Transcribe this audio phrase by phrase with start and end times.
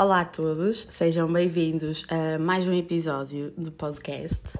[0.00, 4.58] Olá a todos, sejam bem-vindos a mais um episódio do podcast.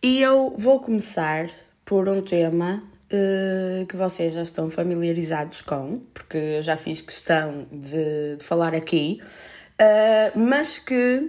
[0.00, 1.50] E eu vou começar
[1.84, 2.80] por um tema
[3.12, 8.72] uh, que vocês já estão familiarizados com, porque eu já fiz questão de, de falar
[8.72, 11.28] aqui, uh, mas que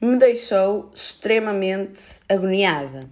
[0.00, 3.08] me deixou extremamente agoniada.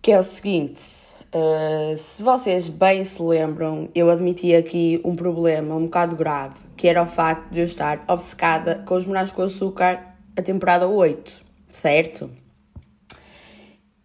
[0.00, 5.74] Que é o seguinte Uh, se vocês bem se lembram, eu admiti aqui um problema
[5.74, 9.42] um bocado grave, que era o facto de eu estar obcecada com os morangos com
[9.42, 12.30] açúcar a temporada 8, certo?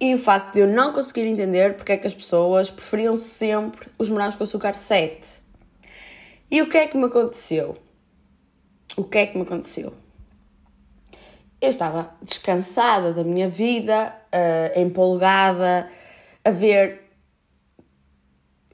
[0.00, 3.86] E o facto de eu não conseguir entender porque é que as pessoas preferiam sempre
[3.96, 5.44] os morangos com açúcar 7.
[6.50, 7.76] E o que é que me aconteceu?
[8.96, 9.92] O que é que me aconteceu?
[11.60, 15.88] Eu estava descansada da minha vida, uh, empolgada,
[16.44, 17.09] a ver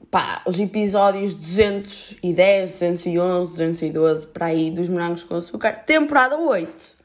[0.09, 6.95] pá, os episódios 210, 211, 212, para aí, dos Morangos com Açúcar, temporada 8.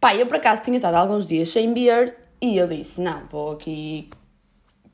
[0.00, 3.52] Pá, eu por acaso tinha estado alguns dias sem beer e eu disse, não, vou
[3.52, 4.08] aqui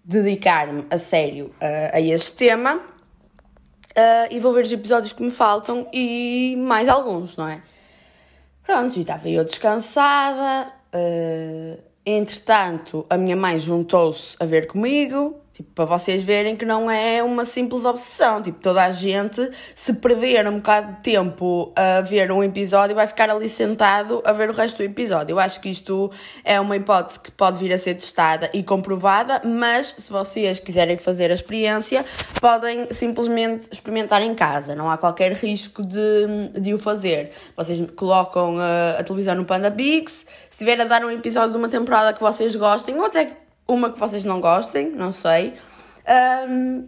[0.04, 2.82] dedicar-me a sério uh, a este tema uh,
[4.30, 7.62] e vou ver os episódios que me faltam e mais alguns, não é?
[8.62, 15.70] Pronto, e estava eu descansada, uh, entretanto a minha mãe juntou-se a ver comigo, Tipo,
[15.72, 18.42] para vocês verem que não é uma simples obsessão.
[18.42, 23.06] Tipo, toda a gente, se perder um bocado de tempo a ver um episódio, vai
[23.06, 25.34] ficar ali sentado a ver o resto do episódio.
[25.34, 26.10] Eu acho que isto
[26.42, 30.96] é uma hipótese que pode vir a ser testada e comprovada, mas se vocês quiserem
[30.96, 32.04] fazer a experiência,
[32.40, 34.74] podem simplesmente experimentar em casa.
[34.74, 37.30] Não há qualquer risco de, de o fazer.
[37.56, 41.58] Vocês colocam a, a televisão no Panda Bix, se tiver a dar um episódio de
[41.58, 45.54] uma temporada que vocês gostem, ou até uma que vocês não gostem, não sei.
[46.48, 46.86] Um,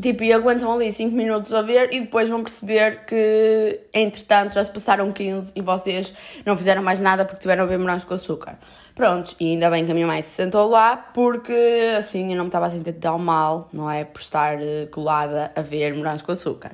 [0.00, 4.64] tipo, e aguentam ali 5 minutos a ver e depois vão perceber que, entretanto, já
[4.64, 6.12] se passaram 15 e vocês
[6.44, 8.58] não fizeram mais nada porque tiveram a ver morangos com açúcar.
[8.94, 12.44] Prontos, e ainda bem que a minha mãe se sentou lá porque assim eu não
[12.44, 14.04] me estava a sentir tão mal, não é?
[14.04, 16.72] Por estar eh, colada a ver morangos com açúcar.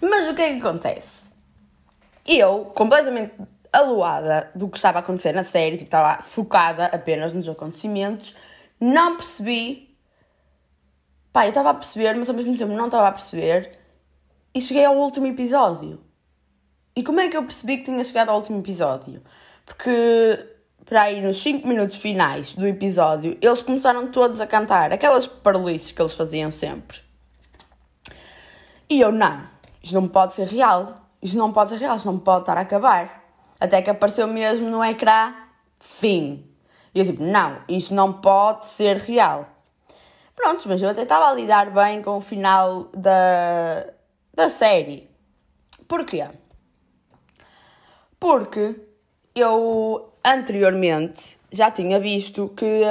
[0.00, 1.30] Mas o que é que acontece?
[2.26, 3.32] Eu, completamente
[3.72, 8.34] aluada do que estava a acontecer na série, tipo, estava focada apenas nos acontecimentos,
[8.80, 9.96] não percebi.
[11.32, 13.78] Pá, eu estava a perceber, mas ao mesmo tempo não estava a perceber,
[14.52, 16.00] e cheguei ao último episódio.
[16.96, 19.22] E como é que eu percebi que tinha chegado ao último episódio?
[19.64, 20.44] Porque,
[20.84, 25.92] para aí, nos 5 minutos finais do episódio, eles começaram todos a cantar aquelas parolices
[25.92, 26.98] que eles faziam sempre.
[28.88, 29.46] E eu, não,
[29.80, 30.96] isto não pode ser real.
[31.22, 33.29] Isto não pode ser real, isto não pode estar a acabar.
[33.60, 35.34] Até que apareceu mesmo no ecrã
[35.78, 36.46] fim.
[36.94, 39.48] E eu tipo, não, isto não pode ser real.
[40.34, 43.86] Prontos, mas eu até estava a lidar bem com o final da,
[44.34, 45.08] da série.
[45.86, 46.26] Porquê?
[48.18, 48.76] Porque
[49.34, 52.82] eu anteriormente já tinha visto que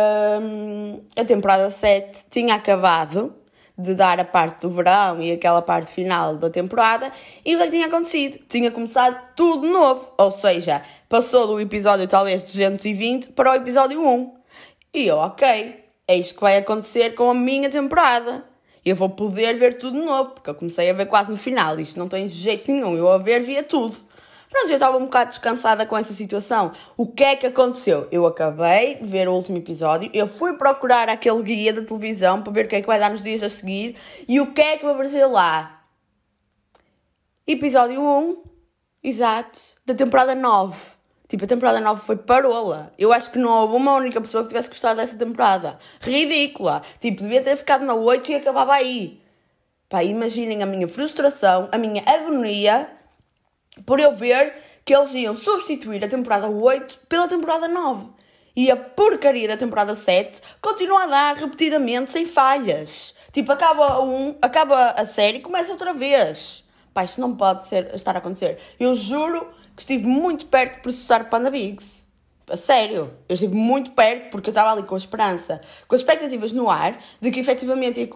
[0.42, 3.36] hum, a temporada 7 tinha acabado
[3.80, 7.12] de dar a parte do verão e aquela parte final da temporada,
[7.46, 8.40] e o que tinha acontecido?
[8.48, 14.34] Tinha começado tudo novo, ou seja, passou do episódio talvez 220 para o episódio 1.
[14.94, 18.44] E eu, ok, é isto que vai acontecer com a minha temporada.
[18.84, 21.98] Eu vou poder ver tudo novo, porque eu comecei a ver quase no final, isto
[21.98, 23.96] não tem jeito nenhum, eu a ver via tudo.
[24.50, 26.72] Pronto, eu estava um bocado descansada com essa situação.
[26.98, 28.08] O que é que aconteceu?
[28.12, 32.52] Eu acabei de ver o último episódio, eu fui procurar aquele guia da televisão para
[32.52, 33.96] ver o que é que vai dar nos dias a seguir
[34.28, 35.84] e o que é que vai aparecer lá?
[37.46, 38.44] Episódio 1,
[39.04, 40.76] exato, da temporada 9.
[41.28, 42.92] Tipo, a temporada 9 foi parola.
[42.98, 45.78] Eu acho que não houve uma única pessoa que tivesse gostado dessa temporada.
[46.02, 46.82] Ridícula.
[47.00, 49.22] Tipo, devia ter ficado na 8 e acabava aí.
[49.88, 52.99] Pá, imaginem a minha frustração, a minha agonia
[53.86, 54.54] por eu ver
[54.86, 58.08] que eles iam substituir a temporada 8 pela temporada 9.
[58.56, 63.14] E a porcaria da temporada 7 continua a dar repetidamente sem falhas.
[63.32, 66.64] Tipo, acaba um, acaba a série e começa outra vez.
[66.94, 68.58] Pá, isto não pode ser, estar a acontecer.
[68.80, 72.08] Eu juro que estive muito perto de processar Panda Bigs.
[72.50, 76.02] A sério, eu estive muito perto porque eu estava ali com a esperança, com as
[76.02, 78.10] expectativas no ar de que efetivamente ia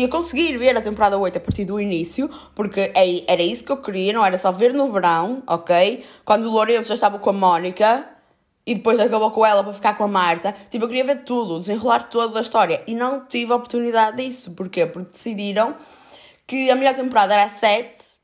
[0.00, 3.76] ia conseguir ver a temporada 8 a partir do início, porque era isso que eu
[3.76, 6.04] queria, não era só ver no verão, ok?
[6.24, 8.08] Quando o Lourenço já estava com a Mónica
[8.66, 10.54] e depois acabou com ela para ficar com a Marta.
[10.70, 14.52] Tipo, eu queria ver tudo, desenrolar toda a história e não tive a oportunidade disso.
[14.54, 14.86] Porquê?
[14.86, 15.76] Porque decidiram
[16.46, 18.16] que a melhor temporada era a 7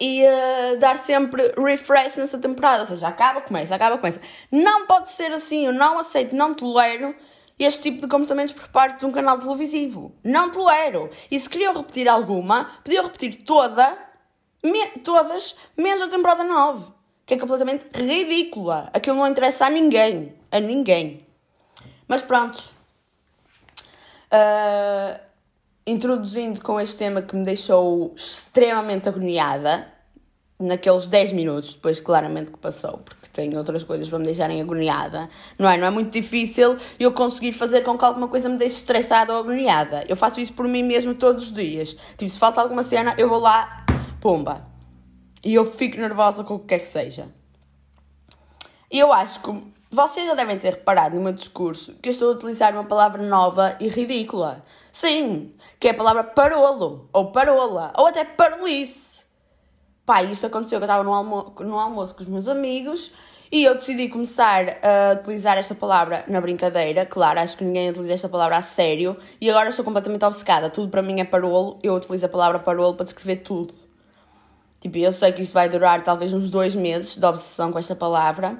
[0.00, 4.20] e uh, dar sempre refresh nessa temporada, ou seja, acaba, começa, acaba, começa.
[4.50, 7.14] Não pode ser assim, eu não aceito, não tolero
[7.58, 10.12] este tipo de comportamentos por parte de um canal televisivo.
[10.24, 11.10] Não tolero.
[11.30, 13.96] E se queriam repetir alguma, podiam repetir toda,
[14.62, 16.86] Me- todas, menos a temporada 9,
[17.26, 18.90] que é completamente ridícula.
[18.92, 20.34] Aquilo não interessa a ninguém.
[20.50, 21.26] A ninguém.
[22.08, 22.62] Mas pronto.
[24.30, 25.20] Ah,
[25.86, 29.92] introduzindo com este tema que me deixou extremamente agoniada,
[30.58, 35.28] naqueles 10 minutos, depois claramente que passou, porque tenho outras coisas para me deixarem agoniada,
[35.58, 35.76] não é?
[35.76, 39.40] Não é muito difícil eu conseguir fazer com que alguma coisa me deixe estressada ou
[39.40, 40.04] agoniada.
[40.08, 41.96] Eu faço isso por mim mesmo todos os dias.
[42.16, 43.84] Tipo, se falta alguma cena, eu vou lá,
[44.20, 44.66] pumba.
[45.44, 47.28] E eu fico nervosa com o que quer que seja.
[48.90, 52.30] E eu acho que vocês já devem ter reparado no meu discurso que eu estou
[52.30, 54.64] a utilizar uma palavra nova e ridícula.
[54.90, 59.23] Sim, que é a palavra parolo, ou parola, ou até parolice.
[60.06, 63.10] Pá, isto aconteceu que eu estava no, almo no almoço com os meus amigos
[63.50, 67.06] e eu decidi começar a utilizar esta palavra na brincadeira.
[67.06, 70.68] Claro, acho que ninguém utiliza esta palavra a sério e agora estou completamente obcecada.
[70.68, 73.72] Tudo para mim é parolo, eu utilizo a palavra parolo para descrever tudo.
[74.78, 77.94] Tipo, eu sei que isso vai durar talvez uns dois meses de obsessão com esta
[77.94, 78.58] palavra.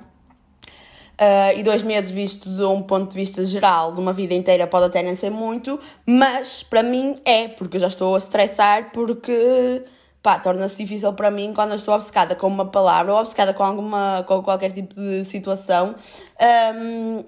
[1.21, 4.67] Uh, e dois meses, visto de um ponto de vista geral, de uma vida inteira,
[4.67, 8.91] pode até nem ser muito, mas para mim é, porque eu já estou a estressar,
[8.93, 9.85] porque
[10.25, 13.63] pá, torna-se difícil para mim quando eu estou obcecada com uma palavra ou obcecada com,
[13.63, 15.95] alguma, com qualquer tipo de situação,
[16.75, 17.23] um,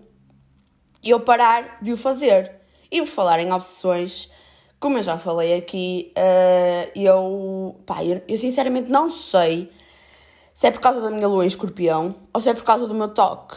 [1.05, 2.53] eu parar de o fazer.
[2.91, 4.33] E por falar em obsessões,
[4.81, 9.71] como eu já falei aqui, uh, eu, pá, eu, eu sinceramente não sei
[10.55, 12.95] se é por causa da minha lua em escorpião ou se é por causa do
[12.95, 13.57] meu toque.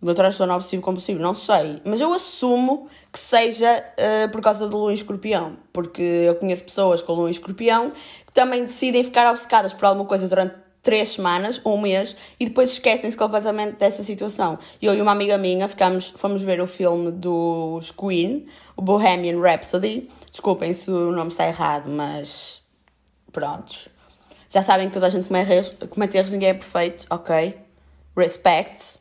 [0.00, 1.80] Do meu transtorno obsessivo compulsivo, não sei.
[1.84, 5.56] Mas eu assumo que seja uh, por causa da lua em escorpião.
[5.72, 7.92] Porque eu conheço pessoas com lua em escorpião
[8.26, 12.72] que também decidem ficar obcecadas por alguma coisa durante três semanas, um mês, e depois
[12.72, 14.58] esquecem-se completamente dessa situação.
[14.82, 18.46] Eu e uma amiga minha ficamos, fomos ver o filme dos Queen,
[18.76, 20.10] o Bohemian Rhapsody.
[20.30, 22.60] Desculpem se o nome está errado, mas
[23.32, 23.74] pronto.
[24.50, 27.56] Já sabem que toda a gente comete erros, ninguém é perfeito, ok?
[28.14, 28.98] Respect.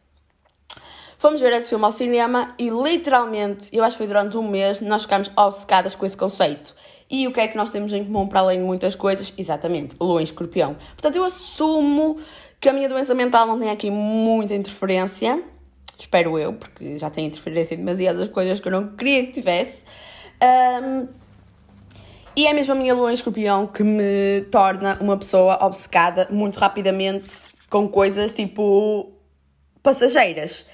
[1.26, 4.80] Fomos ver esse filme ao cinema e literalmente, eu acho que foi durante um mês,
[4.80, 6.76] nós ficámos obcecadas com esse conceito.
[7.10, 9.34] E o que é que nós temos em comum para além de muitas coisas?
[9.36, 10.76] Exatamente, lua em escorpião.
[10.76, 12.20] Portanto, eu assumo
[12.62, 15.42] que a minha doença mental não tem aqui muita interferência.
[15.98, 19.84] Espero eu, porque já tem interferência em demasiadas coisas que eu não queria que tivesse.
[20.84, 21.08] Um,
[22.36, 26.60] e é mesmo a minha lua em escorpião que me torna uma pessoa obcecada muito
[26.60, 27.32] rapidamente
[27.68, 29.12] com coisas tipo
[29.82, 30.68] passageiras.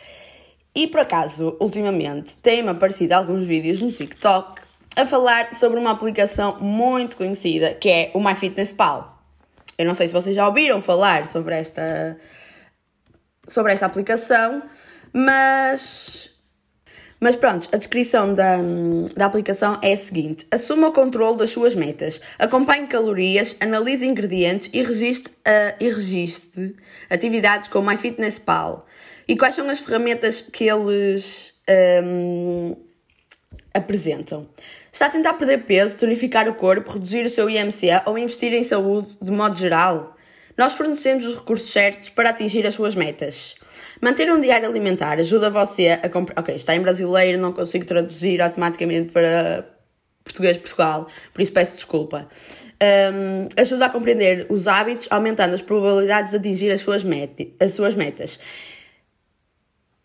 [0.73, 4.61] E por acaso, ultimamente, têm-me aparecido alguns vídeos no TikTok
[4.95, 9.19] a falar sobre uma aplicação muito conhecida que é o MyFitnessPal.
[9.77, 12.17] Eu não sei se vocês já ouviram falar sobre esta,
[13.47, 14.63] sobre esta aplicação,
[15.13, 16.31] mas
[17.23, 18.57] mas pronto, a descrição da,
[19.15, 24.71] da aplicação é a seguinte: assuma o controle das suas metas, acompanhe calorias, analise ingredientes
[24.73, 26.75] e registre, uh, e registre
[27.11, 28.87] atividades como MyFitnessPal.
[29.27, 31.53] E quais são as ferramentas que eles
[32.03, 32.75] um,
[33.73, 34.47] apresentam?
[34.91, 38.63] Está a tentar perder peso, tonificar o corpo, reduzir o seu IMC ou investir em
[38.63, 40.17] saúde de modo geral?
[40.57, 43.55] Nós fornecemos os recursos certos para atingir as suas metas.
[44.01, 46.39] Manter um diário alimentar ajuda você a comprar.
[46.39, 49.65] Ok, está em brasileiro, não consigo traduzir automaticamente para
[50.23, 52.27] português de Portugal, por isso peço desculpa.
[52.81, 57.73] Um, ajuda a compreender os hábitos, aumentando as probabilidades de atingir as suas, met as
[57.73, 58.39] suas metas.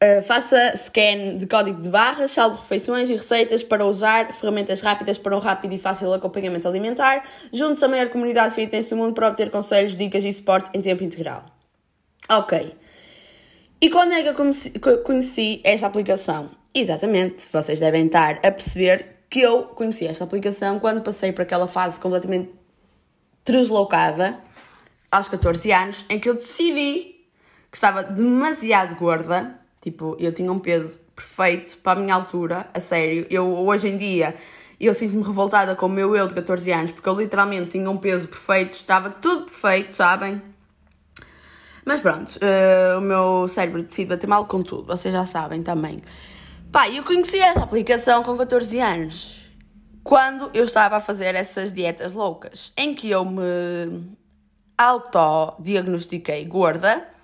[0.02, 5.16] Uh, faça scan de código de barras, salve refeições e receitas para usar, ferramentas rápidas
[5.16, 7.26] para um rápido e fácil acompanhamento alimentar.
[7.50, 11.02] Junte-se à maior comunidade fitness do mundo para obter conselhos, dicas e suporte em tempo
[11.02, 11.46] integral.
[12.28, 12.74] Ok.
[13.80, 14.70] E quando é que eu conheci,
[15.02, 16.50] conheci esta aplicação?
[16.74, 21.68] Exatamente, vocês devem estar a perceber que eu conheci esta aplicação quando passei por aquela
[21.68, 22.50] fase completamente
[23.46, 24.40] deslocada,
[25.10, 27.16] aos 14 anos, em que eu decidi
[27.70, 32.80] que estava demasiado gorda Tipo, eu tinha um peso perfeito para a minha altura, a
[32.80, 33.24] sério.
[33.30, 34.34] Eu, hoje em dia,
[34.80, 37.96] eu sinto-me revoltada com o meu eu de 14 anos, porque eu literalmente tinha um
[37.96, 40.42] peso perfeito, estava tudo perfeito, sabem?
[41.84, 46.02] Mas pronto, uh, o meu cérebro decide bater mal com tudo, vocês já sabem também.
[46.72, 49.46] Pá, eu conheci essa aplicação com 14 anos,
[50.02, 54.04] quando eu estava a fazer essas dietas loucas, em que eu me
[54.76, 57.14] autodiagnostiquei gorda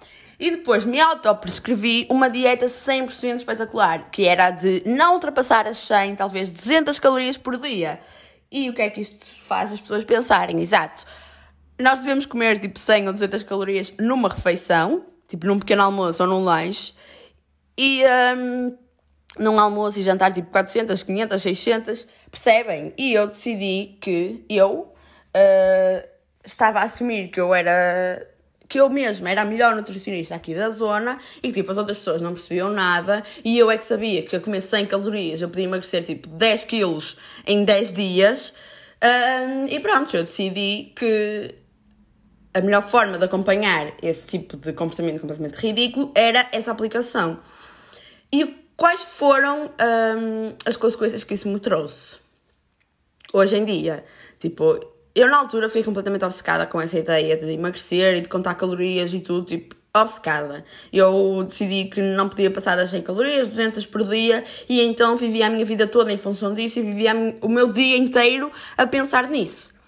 [0.43, 5.77] e depois me autoprescrevi uma dieta 100% espetacular, que era a de não ultrapassar as
[5.77, 8.01] 100, talvez 200 calorias por dia.
[8.51, 10.61] E o que é que isto faz as pessoas pensarem?
[10.61, 11.07] Exato.
[11.79, 16.29] Nós devemos comer tipo 100 ou 200 calorias numa refeição, tipo num pequeno almoço ou
[16.29, 16.93] num lanche,
[17.79, 18.03] e
[18.37, 18.77] um,
[19.39, 22.93] num almoço e jantar tipo 400, 500, 600, percebem?
[22.99, 24.93] E eu decidi que eu
[25.37, 26.09] uh,
[26.45, 28.32] estava a assumir que eu era
[28.73, 31.99] que eu mesma era a melhor nutricionista aqui da zona e que tipo, as outras
[31.99, 35.51] pessoas não percebiam nada e eu é que sabia que a comer 100 calorias eu
[35.51, 38.55] podia emagrecer tipo 10 quilos em 10 dias
[39.03, 41.55] um, e pronto, eu decidi que
[42.55, 47.41] a melhor forma de acompanhar esse tipo de comportamento completamente ridículo era essa aplicação.
[48.33, 52.17] E quais foram um, as consequências que isso me trouxe?
[53.35, 54.03] Hoje em dia,
[54.39, 54.79] tipo,
[55.15, 59.13] eu na altura fiquei completamente obcecada com essa ideia de emagrecer e de contar calorias
[59.13, 60.65] e tudo, tipo, obcecada.
[60.93, 65.47] Eu decidi que não podia passar das 100 calorias, 200 por dia, e então vivia
[65.47, 69.29] a minha vida toda em função disso e vivia o meu dia inteiro a pensar
[69.29, 69.82] nisso.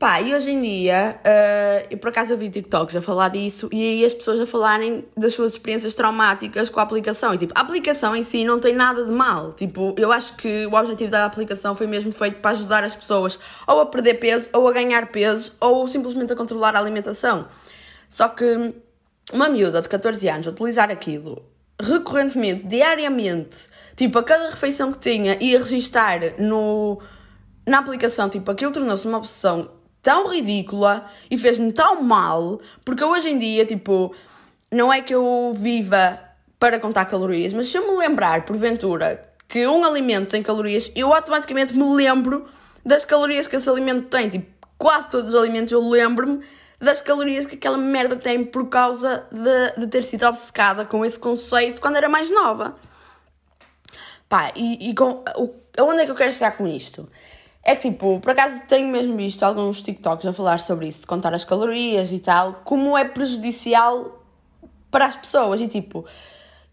[0.00, 3.68] Pá, e hoje em dia, uh, eu por acaso eu vi TikToks a falar disso
[3.70, 7.34] e aí as pessoas a falarem das suas experiências traumáticas com a aplicação.
[7.34, 9.52] E tipo, a aplicação em si não tem nada de mal.
[9.52, 13.38] Tipo, eu acho que o objetivo da aplicação foi mesmo feito para ajudar as pessoas
[13.66, 17.46] ou a perder peso, ou a ganhar peso, ou simplesmente a controlar a alimentação.
[18.08, 18.74] Só que
[19.34, 21.44] uma miúda de 14 anos utilizar aquilo
[21.78, 26.98] recorrentemente, diariamente, tipo, a cada refeição que tinha, ia registar no,
[27.66, 33.30] na aplicação, tipo, aquilo tornou-se uma obsessão tão ridícula e fez-me tão mal, porque hoje
[33.30, 34.14] em dia, tipo,
[34.70, 36.18] não é que eu viva
[36.58, 41.12] para contar calorias, mas se eu me lembrar, porventura, que um alimento tem calorias, eu
[41.12, 42.46] automaticamente me lembro
[42.84, 44.28] das calorias que esse alimento tem.
[44.28, 44.46] Tipo,
[44.78, 46.40] quase todos os alimentos eu lembro-me
[46.78, 51.18] das calorias que aquela merda tem por causa de, de ter sido obcecada com esse
[51.18, 52.76] conceito quando era mais nova.
[54.28, 57.08] Pá, e, e com, o, aonde é que eu quero chegar com isto?
[57.62, 61.06] É que tipo, por acaso tenho mesmo visto alguns TikToks a falar sobre isso, de
[61.06, 64.24] contar as calorias e tal, como é prejudicial
[64.90, 65.60] para as pessoas.
[65.60, 66.04] E tipo,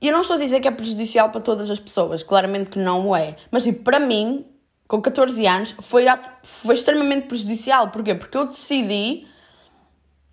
[0.02, 3.16] eu não estou a dizer que é prejudicial para todas as pessoas, claramente que não
[3.16, 3.36] é.
[3.52, 4.46] Mas tipo, para mim,
[4.88, 6.06] com 14 anos, foi,
[6.42, 7.90] foi extremamente prejudicial.
[7.90, 8.16] Porquê?
[8.16, 9.28] Porque eu decidi,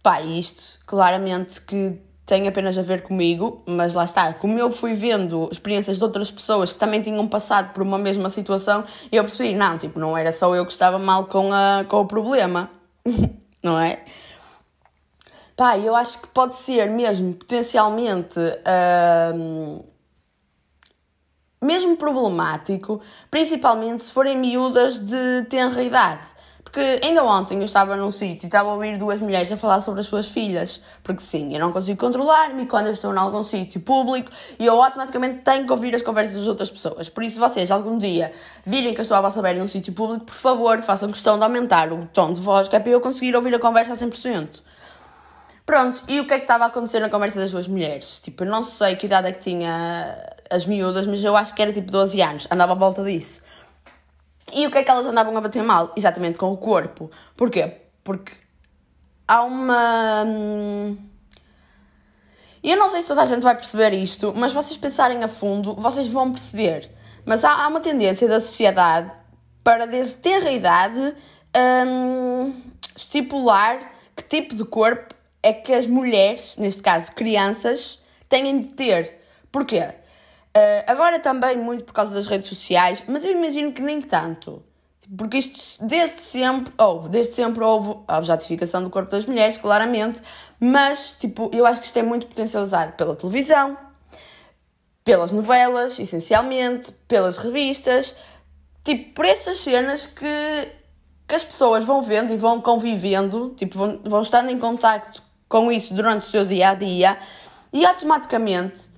[0.02, 4.94] pá, isto claramente que tem apenas a ver comigo, mas lá está, como eu fui
[4.94, 9.54] vendo experiências de outras pessoas que também tinham passado por uma mesma situação, eu percebi,
[9.54, 12.70] não, tipo, não era só eu que estava mal com, a, com o problema,
[13.62, 14.00] não é?
[15.56, 18.40] Pá, eu acho que pode ser mesmo potencialmente
[19.34, 19.84] hum,
[21.62, 23.00] mesmo problemático,
[23.30, 26.20] principalmente se forem miúdas de tenra idade.
[26.74, 29.80] Porque ainda ontem eu estava num sítio e estava a ouvir duas mulheres a falar
[29.80, 30.82] sobre as suas filhas.
[31.04, 34.28] Porque sim, eu não consigo controlar-me quando eu estou em algum sítio público
[34.58, 37.08] e eu automaticamente tenho que ouvir as conversas das outras pessoas.
[37.08, 38.32] Por isso, vocês algum dia
[38.66, 41.44] virem que eu estou a vossa beira num sítio público, por favor, façam questão de
[41.44, 44.60] aumentar o tom de voz, que é para eu conseguir ouvir a conversa a 100%.
[45.64, 48.18] Pronto, e o que é que estava a acontecer na conversa das duas mulheres?
[48.18, 51.62] Tipo, eu não sei que idade é que tinha as miúdas, mas eu acho que
[51.62, 53.43] era tipo 12 anos, andava à volta disso.
[54.54, 55.92] E o que é que elas andavam a bater mal?
[55.96, 57.10] Exatamente com o corpo.
[57.36, 57.72] Porquê?
[58.04, 58.32] Porque
[59.26, 60.24] há uma.
[60.24, 60.96] Hum,
[62.62, 65.74] eu não sei se toda a gente vai perceber isto, mas vocês pensarem a fundo,
[65.74, 66.90] vocês vão perceber.
[67.26, 69.10] Mas há, há uma tendência da sociedade
[69.62, 71.16] para, desde ter a idade,
[71.86, 72.62] hum,
[72.96, 79.20] estipular que tipo de corpo é que as mulheres, neste caso crianças, têm de ter.
[79.50, 79.88] Porquê?
[80.56, 84.62] Uh, agora também muito por causa das redes sociais, mas eu imagino que nem tanto.
[85.16, 90.22] Porque isto desde sempre houve, desde sempre houve a objetificação do corpo das mulheres, claramente,
[90.60, 93.76] mas tipo, eu acho que isto é muito potencializado pela televisão,
[95.04, 98.16] pelas novelas, essencialmente, pelas revistas,
[98.84, 100.68] tipo, por essas cenas que,
[101.26, 105.70] que as pessoas vão vendo e vão convivendo, tipo, vão, vão estando em contacto com
[105.70, 107.18] isso durante o seu dia a dia
[107.72, 108.93] e automaticamente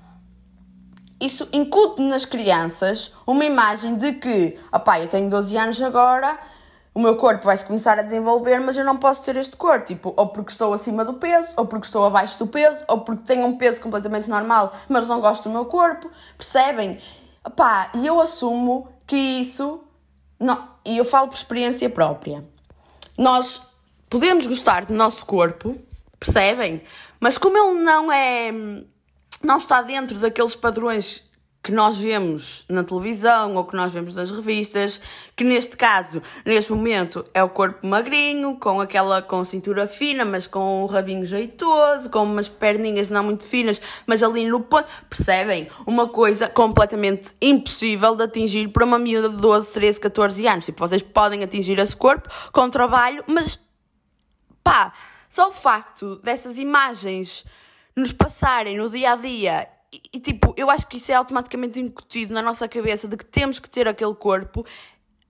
[1.20, 6.38] isso incute nas crianças uma imagem de que, opá, eu tenho 12 anos agora,
[6.94, 10.14] o meu corpo vai-se começar a desenvolver, mas eu não posso ter este corpo, tipo,
[10.16, 13.46] ou porque estou acima do peso, ou porque estou abaixo do peso, ou porque tenho
[13.46, 16.98] um peso completamente normal, mas não gosto do meu corpo, percebem?
[17.44, 19.84] Opá, e eu assumo que isso,
[20.40, 22.44] não, e eu falo por experiência própria,
[23.18, 23.62] nós
[24.08, 25.76] podemos gostar do nosso corpo,
[26.18, 26.82] percebem?
[27.20, 28.52] Mas como ele não é
[29.42, 31.26] não está dentro daqueles padrões
[31.66, 35.00] que nós vemos na televisão ou que nós vemos nas revistas,
[35.34, 40.46] que neste caso, neste momento, é o corpo magrinho, com aquela com cintura fina, mas
[40.46, 44.86] com um rabinho jeitoso, com umas perninhas não muito finas, mas ali no ponto.
[45.10, 45.66] Percebem?
[45.84, 50.64] Uma coisa completamente impossível de atingir para uma miúda de 12, 13, 14 anos.
[50.66, 53.58] Tipo, vocês podem atingir esse corpo com trabalho, mas
[54.62, 54.92] pá,
[55.28, 57.44] só o facto dessas imagens
[57.96, 61.80] nos passarem no dia a dia e, e, tipo, eu acho que isso é automaticamente
[61.80, 64.66] incutido na nossa cabeça de que temos que ter aquele corpo.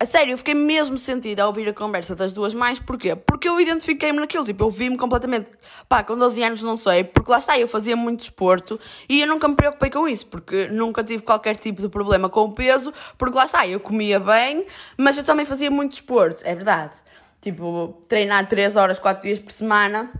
[0.01, 2.81] a sério, eu fiquei mesmo sentida a ouvir a conversa das duas mães.
[2.81, 3.15] Porquê?
[3.15, 4.45] Porque eu identifiquei-me naquilo.
[4.45, 5.51] Tipo, eu vi-me completamente.
[5.89, 7.05] Pá, com 12 anos não sei.
[7.05, 10.27] Porque lá está, eu fazia muito desporto e eu nunca me preocupei com isso.
[10.27, 12.93] Porque nunca tive qualquer tipo de problema com o peso.
[13.19, 16.43] Porque lá está, eu comia bem, mas eu também fazia muito desporto.
[16.45, 16.95] É verdade.
[17.41, 20.11] Tipo, treinar 3 horas, 4 dias por semana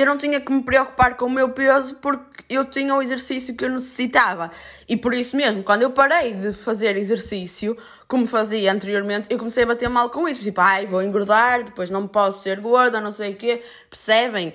[0.00, 3.54] eu não tinha que me preocupar com o meu peso porque eu tinha o exercício
[3.54, 4.50] que eu necessitava.
[4.88, 7.76] E por isso mesmo, quando eu parei de fazer exercício,
[8.08, 10.40] como fazia anteriormente, eu comecei a bater mal com isso.
[10.40, 13.62] Tipo, ai, vou engordar, depois não posso ser gorda, não sei o quê.
[13.88, 14.52] Percebem?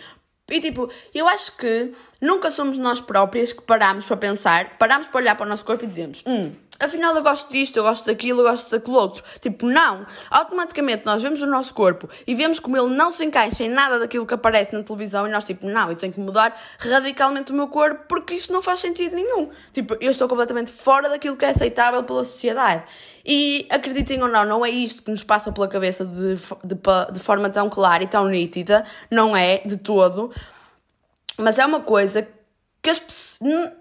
[0.51, 5.21] E tipo, eu acho que nunca somos nós próprias que paramos para pensar, paramos para
[5.21, 8.41] olhar para o nosso corpo e dizemos: hum, afinal eu gosto disto, eu gosto daquilo,
[8.41, 9.23] eu gosto daquilo outro.
[9.39, 10.05] Tipo, não.
[10.29, 13.99] Automaticamente nós vemos o nosso corpo e vemos como ele não se encaixa em nada
[13.99, 17.55] daquilo que aparece na televisão e nós, tipo, não, eu tenho que mudar radicalmente o
[17.55, 19.49] meu corpo porque isto não faz sentido nenhum.
[19.73, 22.83] Tipo, eu estou completamente fora daquilo que é aceitável pela sociedade.
[23.25, 27.19] E acreditem ou não, não é isto que nos passa pela cabeça de, de, de
[27.19, 30.31] forma tão clara e tão nítida, não é de todo,
[31.37, 32.27] mas é uma coisa
[32.81, 33.71] que as pessoas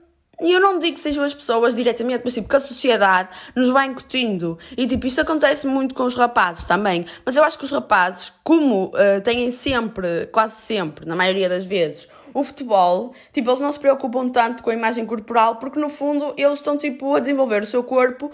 [0.41, 3.71] e eu não digo que sejam as pessoas diretamente, mas tipo, que a sociedade nos
[3.71, 4.57] vai incutindo.
[4.77, 7.05] E tipo, isto acontece muito com os rapazes também.
[7.25, 11.65] Mas eu acho que os rapazes, como uh, têm sempre, quase sempre, na maioria das
[11.65, 15.89] vezes, o futebol, tipo, eles não se preocupam tanto com a imagem corporal, porque no
[15.89, 18.31] fundo eles estão tipo a desenvolver o seu corpo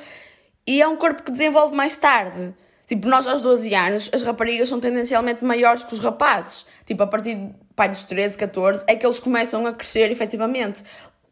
[0.67, 2.55] e é um corpo que desenvolve mais tarde.
[2.87, 6.67] Tipo, nós aos 12 anos, as raparigas são tendencialmente maiores que os rapazes.
[6.85, 10.85] Tipo, a partir pai, dos 13, 14, é que eles começam a crescer efetivamente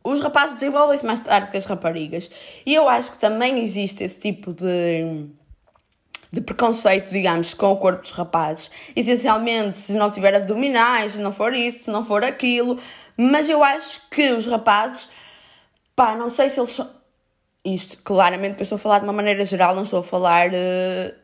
[0.04, 2.30] os rapazes desenvolvem-se mais tarde que as raparigas.
[2.66, 5.26] E eu acho que também existe esse tipo de,
[6.32, 8.70] de preconceito, digamos, com o corpo dos rapazes.
[8.96, 12.78] Essencialmente, se não tiver abdominais, se não for isso, se não for aquilo.
[13.16, 15.08] Mas eu acho que os rapazes,
[15.94, 17.02] pá, não sei se eles são.
[17.64, 20.48] Isto, claramente, que eu estou a falar de uma maneira geral, não estou a falar.
[20.48, 21.14] Uh,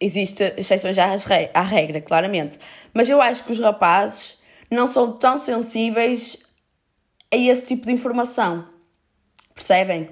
[0.00, 2.58] existe exceções à regra, claramente.
[2.92, 4.38] Mas eu acho que os rapazes
[4.70, 6.38] não são tão sensíveis
[7.32, 8.66] a esse tipo de informação.
[9.54, 10.10] Percebem?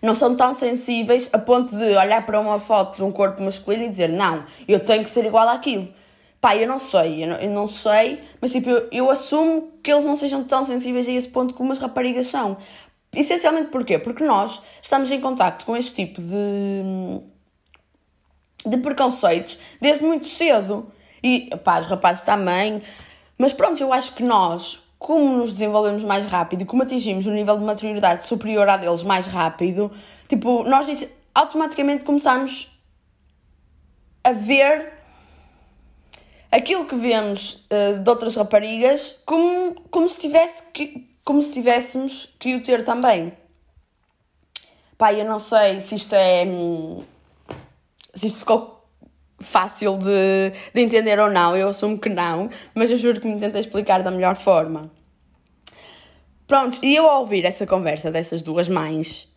[0.00, 3.84] Não são tão sensíveis a ponto de olhar para uma foto de um corpo masculino
[3.84, 5.92] e dizer não, eu tenho que ser igual àquilo.
[6.40, 9.90] Pá, eu não sei, eu não, eu não sei, mas tipo, eu, eu, assumo que
[9.90, 12.56] eles não sejam tão sensíveis a esse ponto como as raparigas são.
[13.12, 13.98] Essencialmente porquê?
[13.98, 17.20] Porque nós estamos em contacto com este tipo de,
[18.66, 20.92] de preconceitos desde muito cedo.
[21.22, 22.82] E, pá, os rapazes também.
[23.38, 27.58] Mas pronto, eu acho que nós, como nos desenvolvemos mais rápido como atingimos um nível
[27.58, 29.90] de maturidade superior à deles mais rápido,
[30.28, 30.86] tipo, nós
[31.34, 32.70] automaticamente começamos
[34.24, 34.92] a ver
[36.50, 42.34] aquilo que vemos uh, de outras raparigas como, como, se tivesse que, como se tivéssemos
[42.38, 43.32] que o ter também.
[44.96, 46.44] Pá, eu não sei se isto é.
[46.44, 47.04] Hum,
[48.14, 48.75] se isto ficou
[49.40, 53.38] fácil de, de entender ou não, eu assumo que não, mas eu juro que me
[53.38, 54.90] tentei explicar da melhor forma.
[56.46, 59.28] Pronto, e eu ao ouvir essa conversa dessas duas mães,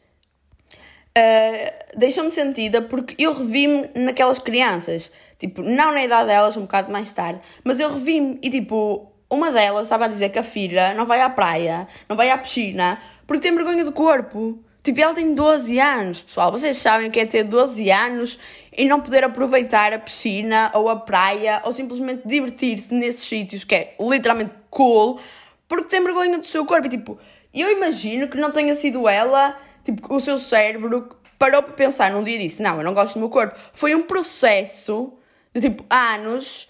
[1.18, 6.92] uh, deixou-me sentida porque eu revi-me naquelas crianças, tipo, não na idade delas, um bocado
[6.92, 10.94] mais tarde, mas eu revi-me e tipo, uma delas estava a dizer que a filha
[10.94, 14.60] não vai à praia, não vai à piscina, porque tem vergonha do corpo.
[14.82, 16.52] Tipo, ela tem 12 anos, pessoal.
[16.52, 18.40] Vocês sabem o que é ter 12 anos
[18.80, 23.76] e não poder aproveitar a piscina ou a praia ou simplesmente divertir-se nesses sítios que
[23.76, 25.20] é literalmente cool
[25.68, 26.88] porque tem vergonha do seu corpo.
[26.88, 27.20] E tipo,
[27.54, 32.24] eu imagino que não tenha sido ela, tipo, o seu cérebro parou para pensar num
[32.24, 33.60] dia e disse: Não, eu não gosto do meu corpo.
[33.74, 35.12] Foi um processo
[35.54, 36.70] de tipo anos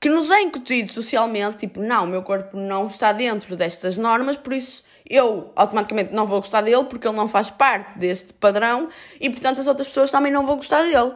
[0.00, 4.38] que nos é incutido socialmente: tipo, não, o meu corpo não está dentro destas normas,
[4.38, 8.88] por isso eu automaticamente não vou gostar dele porque ele não faz parte deste padrão
[9.20, 11.12] e portanto as outras pessoas também não vão gostar dele.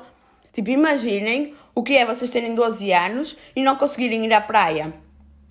[0.55, 4.95] Tipo, imaginem o que é vocês terem 12 anos e não conseguirem ir à praia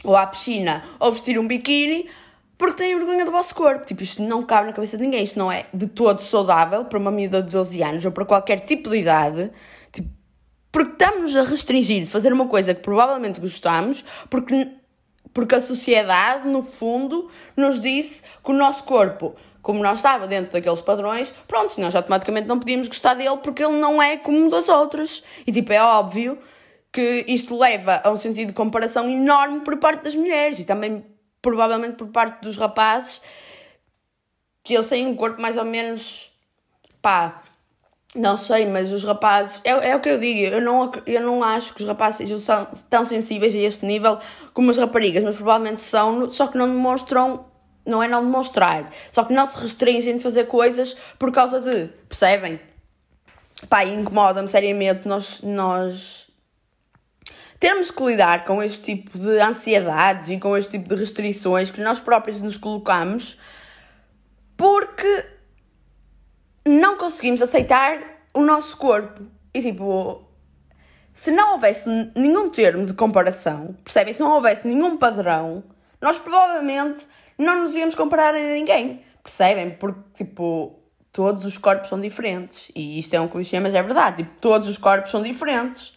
[0.04, 2.10] ou à piscina ou vestir um biquíni
[2.58, 3.86] porque têm vergonha do vosso corpo.
[3.86, 5.24] Tipo, isto não cabe na cabeça de ninguém.
[5.24, 8.62] Isto não é de todo saudável para uma miúda de 12 anos ou para qualquer
[8.62, 9.52] tipo de idade.
[9.92, 10.10] Tipo,
[10.72, 14.72] porque estamos a restringir de fazer uma coisa que provavelmente gostamos, porque
[15.34, 20.52] porque a sociedade, no fundo, nos disse que o nosso corpo, como não estava dentro
[20.52, 24.70] daqueles padrões, pronto, nós automaticamente não podíamos gostar dele porque ele não é como das
[24.70, 25.24] outras.
[25.48, 26.38] E tipo, é óbvio
[26.92, 31.04] que isto leva a um sentido de comparação enorme por parte das mulheres e também
[31.42, 33.22] provavelmente por parte dos rapazes,
[34.64, 36.32] que eles têm um corpo mais ou menos
[37.02, 37.42] pá,
[38.16, 39.62] não sei, mas os rapazes.
[39.64, 42.68] É, é o que eu digo, eu não, eu não acho que os rapazes sejam
[42.90, 44.20] tão sensíveis a este nível
[44.54, 47.46] como as raparigas, mas provavelmente são, só que não demonstram.
[47.86, 51.88] Não é não demonstrar, só que não se restringem de fazer coisas por causa de.
[52.08, 52.60] Percebem?
[53.68, 56.28] pá, incomoda-me seriamente nós, nós
[57.60, 61.82] termos que lidar com este tipo de ansiedades e com este tipo de restrições que
[61.82, 63.38] nós próprios nos colocamos
[64.58, 65.26] porque
[66.66, 68.00] não conseguimos aceitar
[68.34, 69.22] o nosso corpo.
[69.54, 70.24] E tipo,
[71.12, 74.14] se não houvesse nenhum termo de comparação, percebem?
[74.14, 75.64] Se não houvesse nenhum padrão,
[76.02, 79.72] nós provavelmente não nos íamos comparar a ninguém, percebem?
[79.72, 80.80] Porque, tipo,
[81.12, 82.72] todos os corpos são diferentes.
[82.76, 84.24] E isto é um clichê, mas é verdade.
[84.24, 85.94] Tipo, todos os corpos são diferentes.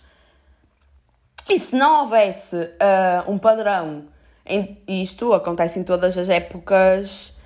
[1.49, 4.07] E se não houvesse uh, um padrão,
[4.45, 7.37] em, isto acontece em todas as épocas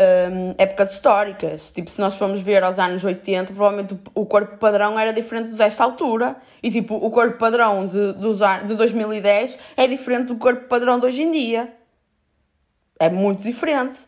[0.00, 1.70] um, épocas históricas.
[1.70, 5.84] Tipo, se nós formos ver aos anos 80, provavelmente o, corpo padrão era diferente desta
[5.84, 6.36] altura.
[6.62, 11.06] E, tipo, o corpo padrão de, dos, de 2010 é diferente do corpo padrão de
[11.06, 11.72] hoje em dia.
[13.00, 14.06] É muito diferente.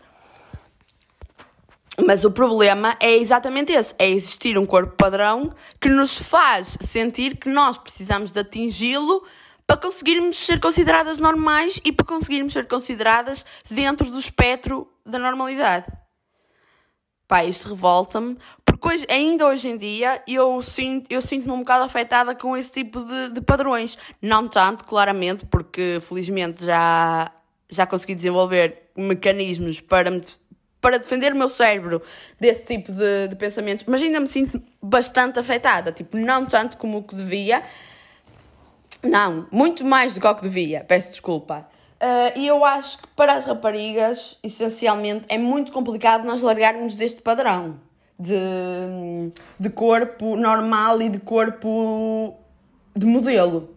[2.06, 7.36] Mas o problema é exatamente esse: é existir um corpo padrão que nos faz sentir
[7.38, 9.24] que nós precisamos de atingi-lo
[9.66, 15.86] para conseguirmos ser consideradas normais e para conseguirmos ser consideradas dentro do espectro da normalidade.
[17.26, 21.84] Pá, isto revolta-me, porque hoje, ainda hoje em dia eu sinto, eu sinto-me um bocado
[21.84, 23.96] afetada com esse tipo de, de padrões.
[24.20, 27.32] Não tanto, claramente, porque felizmente já,
[27.72, 30.20] já consegui desenvolver mecanismos para me
[30.80, 32.02] para defender o meu cérebro
[32.40, 36.98] desse tipo de, de pensamentos, mas ainda me sinto bastante afetada, tipo, não tanto como
[36.98, 37.62] o que devia,
[39.00, 41.68] não, muito mais do que o que devia, peço desculpa.
[42.02, 47.22] Uh, e eu acho que para as raparigas, essencialmente, é muito complicado nós largarmos deste
[47.22, 47.78] padrão
[48.18, 52.34] de, de corpo normal e de corpo
[52.94, 53.76] de modelo.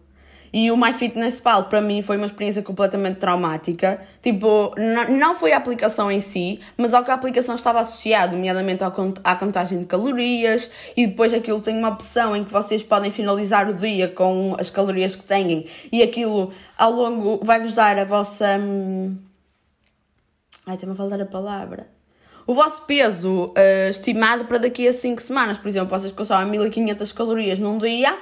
[0.58, 4.00] E o MyFitnessPal para mim foi uma experiência completamente traumática.
[4.22, 4.74] Tipo,
[5.10, 8.82] não foi a aplicação em si, mas ao que a aplicação estava associada, nomeadamente
[9.22, 13.68] à contagem de calorias, e depois aquilo tem uma opção em que vocês podem finalizar
[13.68, 18.56] o dia com as calorias que têm, e aquilo ao longo vai-vos dar a vossa.
[18.58, 19.14] Hum...
[20.66, 21.86] Ai, também a faltar a palavra
[22.46, 25.58] o vosso peso uh, estimado para daqui a 5 semanas.
[25.58, 28.16] Por exemplo, vocês consomem 1500 calorias num dia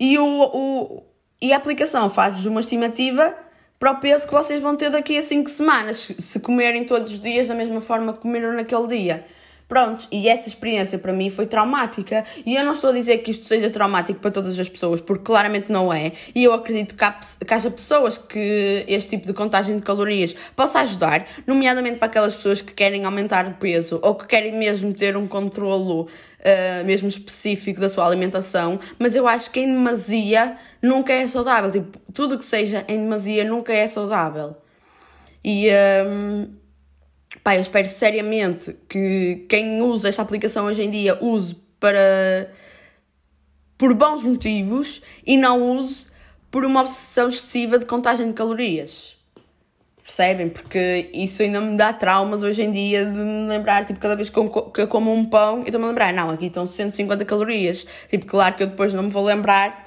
[0.00, 1.02] e o, o,
[1.44, 3.34] e a aplicação faz-vos uma estimativa
[3.78, 7.20] para o peso que vocês vão ter daqui a 5 semanas, se comerem todos os
[7.20, 9.26] dias da mesma forma que comeram naquele dia.
[9.68, 12.24] Prontos, e essa experiência para mim foi traumática.
[12.46, 15.24] E eu não estou a dizer que isto seja traumático para todas as pessoas, porque
[15.24, 16.12] claramente não é.
[16.34, 20.34] E eu acredito que, há, que haja pessoas que este tipo de contagem de calorias
[20.56, 24.94] possa ajudar, nomeadamente para aquelas pessoas que querem aumentar o peso ou que querem mesmo
[24.94, 26.08] ter um controlo
[26.44, 28.78] uh, mesmo específico da sua alimentação.
[28.98, 31.70] Mas eu acho que em demasia nunca é saudável.
[31.70, 34.56] Tipo, tudo que seja em demasia nunca é saudável.
[35.44, 35.68] E.
[36.06, 36.64] Um,
[37.42, 42.50] Pá, eu espero seriamente que quem usa esta aplicação hoje em dia use para.
[43.76, 46.06] por bons motivos e não use
[46.50, 49.13] por uma obsessão excessiva de contagem de calorias.
[50.04, 50.50] Percebem?
[50.50, 54.28] Porque isso ainda me dá traumas hoje em dia de me lembrar, tipo, cada vez
[54.28, 57.86] que eu como um pão, eu estou-me a lembrar, não, aqui estão 150 calorias.
[58.10, 59.86] Tipo, claro que eu depois não me vou lembrar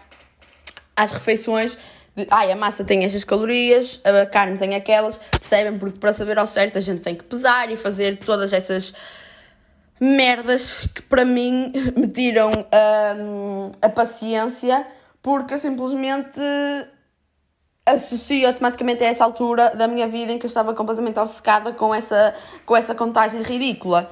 [0.96, 1.78] às refeições
[2.16, 5.78] de ai, a massa tem estas calorias, a carne tem aquelas, percebem?
[5.78, 8.96] Porque para saber ao certo a gente tem que pesar e fazer todas essas
[10.00, 14.84] merdas que para mim me tiram um, a paciência,
[15.22, 16.40] porque eu simplesmente
[17.88, 21.94] associo automaticamente a essa altura da minha vida em que eu estava completamente obcecada com
[21.94, 24.12] essa, com essa contagem ridícula.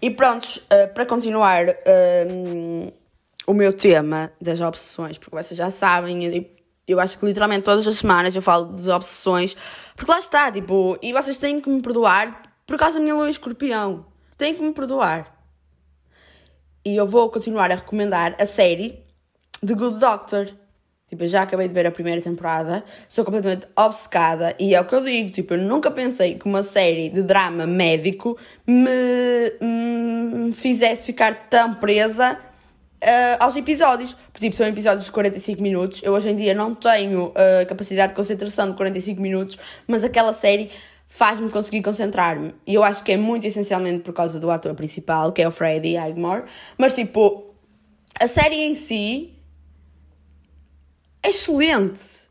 [0.00, 1.66] E prontos, uh, para continuar.
[2.30, 2.90] Um,
[3.46, 6.44] o meu tema das obsessões, porque vocês já sabem, eu,
[6.88, 9.56] eu acho que literalmente todas as semanas eu falo de obsessões,
[9.94, 13.30] porque lá está, tipo, e vocês têm que me perdoar por causa da minha lua
[13.30, 14.04] escorpião.
[14.36, 15.32] Têm que me perdoar.
[16.84, 19.04] E eu vou continuar a recomendar a série
[19.64, 20.48] The Good Doctor.
[21.08, 24.84] Tipo, eu já acabei de ver a primeira temporada, estou completamente obcecada e é o
[24.84, 28.88] que eu digo, tipo, eu nunca pensei que uma série de drama médico me,
[29.60, 32.36] me fizesse ficar tão presa
[33.02, 34.14] uh, aos episódios.
[34.14, 36.02] Por exemplo, são episódios de 45 minutos.
[36.02, 40.32] Eu hoje em dia não tenho uh, capacidade de concentração de 45 minutos, mas aquela
[40.32, 40.72] série
[41.06, 42.52] faz-me conseguir concentrar-me.
[42.66, 45.52] E eu acho que é muito essencialmente por causa do ator principal, que é o
[45.52, 46.46] Freddie Highmore.
[46.76, 47.54] Mas, tipo,
[48.20, 49.35] a série em si
[51.26, 52.26] é excelente.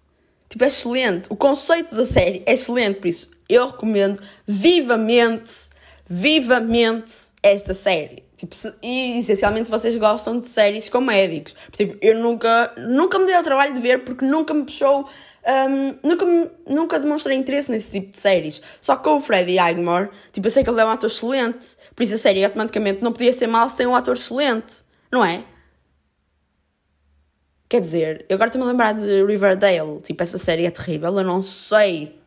[0.49, 1.27] Tipo, é excelente.
[1.29, 5.69] O conceito da série é excelente, por isso eu recomendo vivamente,
[6.10, 7.12] vivamente
[7.43, 8.23] esta série.
[8.38, 11.55] Tipo, e essencialmente vocês gostam de séries com médicos.
[11.71, 15.08] Tipo, eu nunca, nunca me dei ao trabalho de ver porque nunca me puxou
[15.47, 16.25] Um, nunca,
[16.67, 18.60] nunca demonstrei interesse nesse tipo de séries.
[18.81, 21.77] Só que com o Freddie Highmore, tipo, eu sei que ele é um ator excelente.
[21.95, 24.84] Por isso a série automaticamente não podia ser mal se tem um ator excelente.
[25.12, 25.43] Não é?
[27.75, 29.99] Quer dizer, eu agora estou-me a lembrar de Riverdale.
[30.01, 31.13] Tipo, essa série é terrível.
[31.17, 32.17] Eu não sei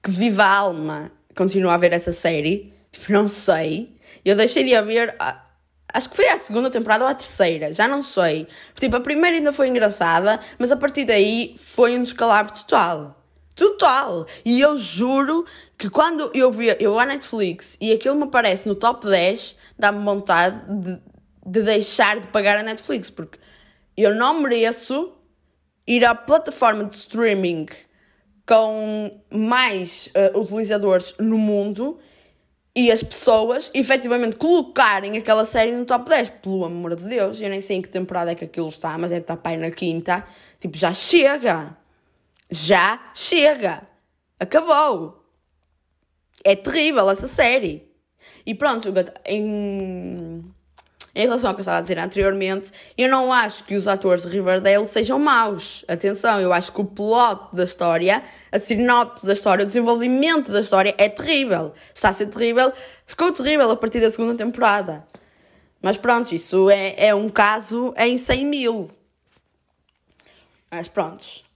[0.00, 2.72] que viva a alma continua a ver essa série.
[2.92, 3.96] Tipo, não sei.
[4.24, 5.16] Eu deixei de a ver.
[5.92, 8.46] Acho que foi a segunda temporada ou a terceira, já não sei.
[8.76, 13.20] Tipo, a primeira ainda foi engraçada, mas a partir daí foi um descalabro total.
[13.56, 14.26] Total!
[14.44, 15.44] E eu juro
[15.76, 20.04] que quando eu vi eu a Netflix e aquilo me aparece no top 10, dá-me
[20.04, 21.02] vontade de,
[21.44, 23.40] de deixar de pagar a Netflix, porque
[24.02, 25.12] eu não mereço
[25.86, 27.66] ir à plataforma de streaming
[28.46, 31.98] com mais uh, utilizadores no mundo
[32.76, 36.30] e as pessoas efetivamente colocarem aquela série no top 10.
[36.42, 39.10] Pelo amor de Deus, eu nem sei em que temporada é que aquilo está, mas
[39.10, 40.24] deve estar pai na quinta.
[40.60, 41.76] Tipo, já chega!
[42.50, 43.82] Já chega!
[44.38, 45.24] Acabou!
[46.44, 47.90] É terrível essa série.
[48.46, 48.88] E pronto,
[49.26, 50.44] em
[51.18, 54.22] em relação ao que eu estava a dizer anteriormente, eu não acho que os atores
[54.22, 55.84] de Riverdale sejam maus.
[55.88, 60.60] Atenção, eu acho que o plot da história, a sinopse da história, o desenvolvimento da
[60.60, 61.74] história é terrível.
[61.92, 62.72] Está a ser terrível,
[63.04, 65.04] ficou terrível a partir da segunda temporada.
[65.82, 68.88] Mas pronto, isso é, é um caso em 100 mil.
[70.70, 71.47] Mas prontos.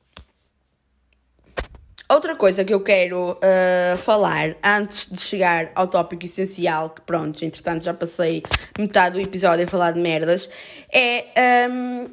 [2.12, 7.42] Outra coisa que eu quero uh, falar antes de chegar ao tópico essencial, que pronto,
[7.42, 8.42] entretanto já passei
[8.78, 10.50] metade do episódio a falar de merdas,
[10.92, 11.24] é
[11.70, 12.10] um,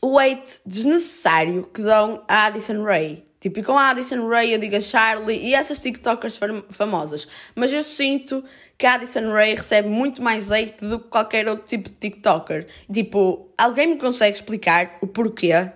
[0.00, 3.26] o hate desnecessário que dão a Addison Ray.
[3.38, 7.28] Tipo, e com a Addison Ray eu digo a Charlie e essas TikTokers famosas.
[7.54, 8.42] Mas eu sinto
[8.78, 12.66] que a Addison Ray recebe muito mais hate do que qualquer outro tipo de TikToker.
[12.90, 15.70] Tipo, alguém me consegue explicar o porquê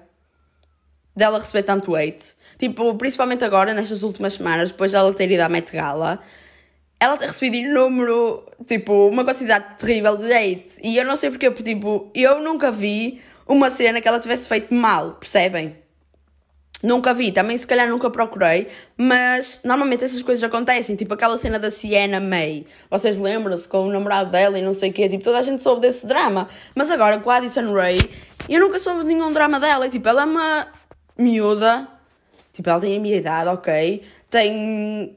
[1.15, 2.38] dela receber tanto hate?
[2.59, 6.19] Tipo, principalmente agora, nestas últimas semanas, depois dela ter ido à Met Gala,
[7.01, 10.81] ela tem recebido um número, tipo, uma quantidade terrível de hate.
[10.83, 14.49] E eu não sei porquê, porque, tipo, eu nunca vi uma cena que ela tivesse
[14.49, 15.77] feito mal, percebem?
[16.83, 21.59] Nunca vi, também se calhar nunca procurei, mas normalmente essas coisas acontecem, tipo aquela cena
[21.59, 22.67] da Sienna May.
[22.89, 25.61] Vocês lembram-se com o namorado dela e não sei o quê, tipo, toda a gente
[25.61, 26.49] soube desse drama.
[26.77, 27.99] Mas agora com a Addison Ray,
[28.49, 30.69] eu nunca soube de nenhum drama dela, e, tipo, ela é uma
[31.19, 31.89] miúda
[32.59, 34.03] Tipo, ela tem a minha idade, ok?
[34.29, 35.17] Tem.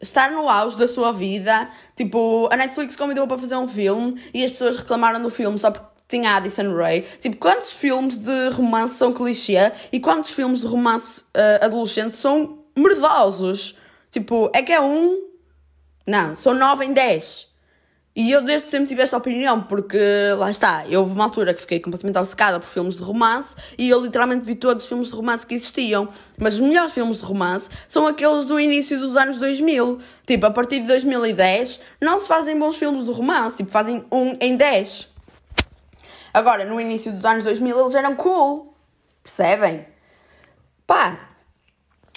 [0.00, 1.70] Estar no auge da sua vida.
[1.94, 5.70] Tipo, a Netflix convidou para fazer um filme e as pessoas reclamaram do filme só
[5.70, 7.02] porque tinha Addison Ray.
[7.20, 12.58] Tipo, quantos filmes de romance são clichê e quantos filmes de romance uh, adolescente são
[12.76, 13.78] merdosos?
[14.10, 15.22] Tipo, é que é um.
[16.04, 17.51] Não, são nove em dez.
[18.14, 19.98] E eu desde sempre tive esta opinião, porque
[20.36, 23.88] lá está, eu houve uma altura que fiquei completamente obcecada por filmes de romance e
[23.88, 26.06] eu literalmente vi todos os filmes de romance que existiam.
[26.36, 29.98] Mas os melhores filmes de romance são aqueles do início dos anos 2000.
[30.26, 34.36] Tipo, a partir de 2010 não se fazem bons filmes de romance, tipo, fazem um
[34.38, 35.08] em 10.
[36.34, 38.74] Agora, no início dos anos 2000 eles eram cool,
[39.22, 39.86] percebem?
[40.86, 41.31] Pá,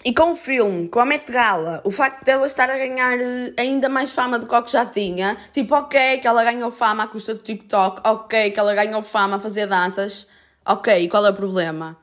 [0.05, 3.53] e com o filme, com a Met Gala, o facto dela estar a ganhar eh,
[3.57, 7.33] ainda mais fama do que já tinha, tipo, ok, que ela ganhou fama à custa
[7.33, 10.27] do TikTok, ok, que ela ganhou fama a fazer danças,
[10.63, 11.97] ok, qual é o problema?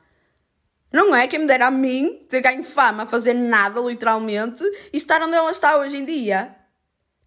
[0.91, 4.97] Não é quem me dera a mim ter ganho fama a fazer nada, literalmente, e
[4.97, 6.53] estar onde ela está hoje em dia.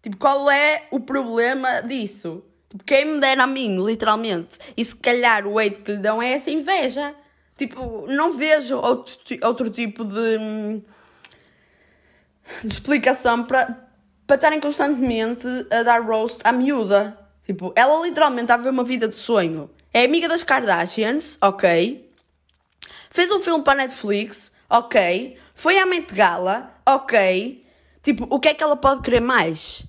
[0.03, 2.43] Tipo, qual é o problema disso?
[2.69, 4.59] Tipo, quem me dera a mim, literalmente.
[4.77, 7.15] E se calhar o hate que lhe dão é essa inveja.
[7.57, 10.37] Tipo, não vejo outro, outro tipo de,
[12.63, 13.87] de explicação para
[14.29, 17.17] estarem constantemente a dar roast à miúda.
[17.43, 19.69] Tipo, ela literalmente está a ver uma vida de sonho.
[19.91, 22.07] É amiga das Kardashians, ok.
[23.09, 25.37] Fez um filme para a Netflix, ok.
[25.55, 27.65] Foi à Met Gala, ok.
[28.03, 29.83] Tipo, o que é que ela pode querer mais?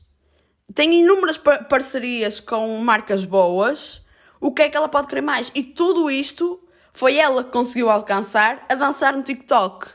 [0.74, 4.00] Tem inúmeras par parcerias com marcas boas.
[4.40, 5.50] O que é que ela pode querer mais?
[5.54, 6.62] E tudo isto
[6.98, 9.86] foi ela que conseguiu alcançar a dançar no TikTok.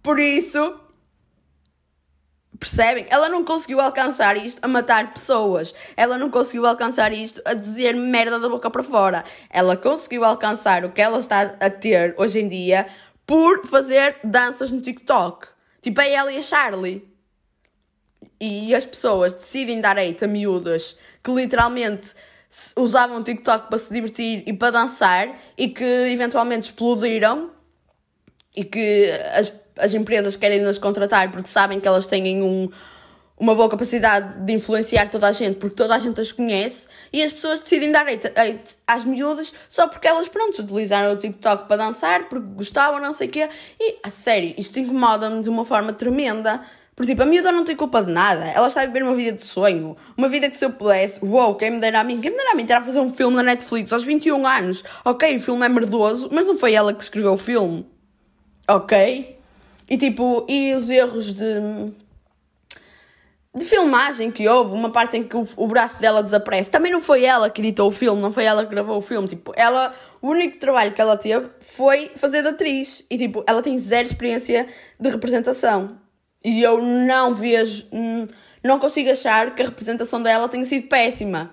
[0.00, 0.78] Por isso,
[2.60, 3.08] percebem?
[3.10, 5.74] Ela não conseguiu alcançar isto a matar pessoas.
[5.96, 9.24] Ela não conseguiu alcançar isto a dizer merda da boca para fora.
[9.50, 12.86] Ela conseguiu alcançar o que ela está a ter hoje em dia
[13.26, 15.48] por fazer danças no TikTok.
[15.82, 17.04] Tipo a ela e a Charlie.
[18.40, 22.14] E as pessoas decidem dar hate a miúdas que literalmente
[22.76, 27.50] usavam o TikTok para se divertir e para dançar e que eventualmente explodiram
[28.54, 32.70] e que as, as empresas querem nas contratar porque sabem que elas têm um,
[33.38, 37.22] uma boa capacidade de influenciar toda a gente, porque toda a gente as conhece, e
[37.22, 41.68] as pessoas decidem dar hate, hate às miúdas só porque elas, pronto, utilizaram o TikTok
[41.68, 43.48] para dançar, porque gostavam, não sei o quê.
[43.78, 46.62] E, a sério, isto incomoda-me de uma forma tremenda.
[46.96, 48.46] Porque, tipo, a miúda não tem culpa de nada.
[48.46, 49.94] Ela está a viver uma vida de sonho.
[50.16, 52.22] Uma vida que se eu pudesse, uou, wow, quem me dera a mim?
[52.22, 54.82] Quem me dera a mim terá a fazer um filme na Netflix aos 21 anos.
[55.04, 57.86] Ok, o filme é merdoso, mas não foi ela que escreveu o filme.
[58.66, 59.38] Ok?
[59.90, 61.92] E, tipo, e os erros de
[63.54, 66.70] de filmagem que houve, uma parte em que o, o, braço dela desaparece.
[66.70, 69.26] Também não foi ela que editou o filme, não foi ela que gravou o filme.
[69.26, 73.02] Tipo, ela, o único trabalho que ela teve foi fazer de atriz.
[73.10, 74.66] E, tipo, ela tem zero experiência
[75.00, 76.05] de representação.
[76.46, 77.88] E eu não vejo,
[78.62, 81.50] não consigo achar que a representação dela tenha sido péssima.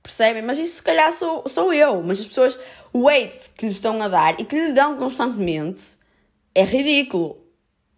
[0.00, 0.42] Percebem?
[0.42, 2.00] Mas isso se calhar sou, sou eu.
[2.00, 2.56] Mas as pessoas,
[2.92, 5.98] o weight que lhe estão a dar e que lhe dão constantemente
[6.54, 7.40] é ridículo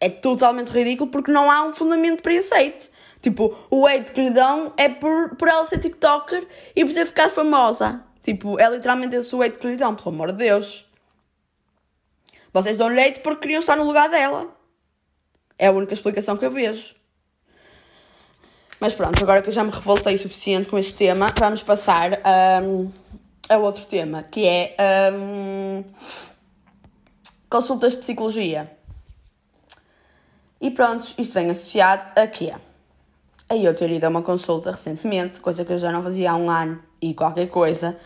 [0.00, 2.90] é totalmente ridículo porque não há um fundamento para esse hate.
[3.20, 7.05] Tipo, o hate que lhe dão é por, por ela ser TikToker e por ter
[7.05, 8.02] ficado famosa.
[8.22, 10.90] Tipo, é literalmente esse o hate que lhe dão, pelo amor de Deus.
[12.50, 14.62] Vocês dão-lhe hate porque queriam estar no lugar dela.
[15.58, 16.94] É a única explicação que eu vejo.
[18.82, 22.18] Mas pronto, agora que eu já me revoltei o suficiente com este tema, vamos passar
[22.64, 22.90] um,
[23.48, 24.74] a outro tema, que é
[25.14, 25.84] um,
[27.48, 28.70] consultas de psicologia.
[30.60, 32.52] E pronto, isto vem associado a quê?
[33.48, 36.34] A eu ter ido a uma consulta recentemente, coisa que eu já não fazia há
[36.34, 37.96] um ano e qualquer coisa.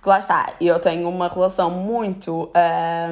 [0.00, 2.50] Porque lá está, eu tenho uma relação muito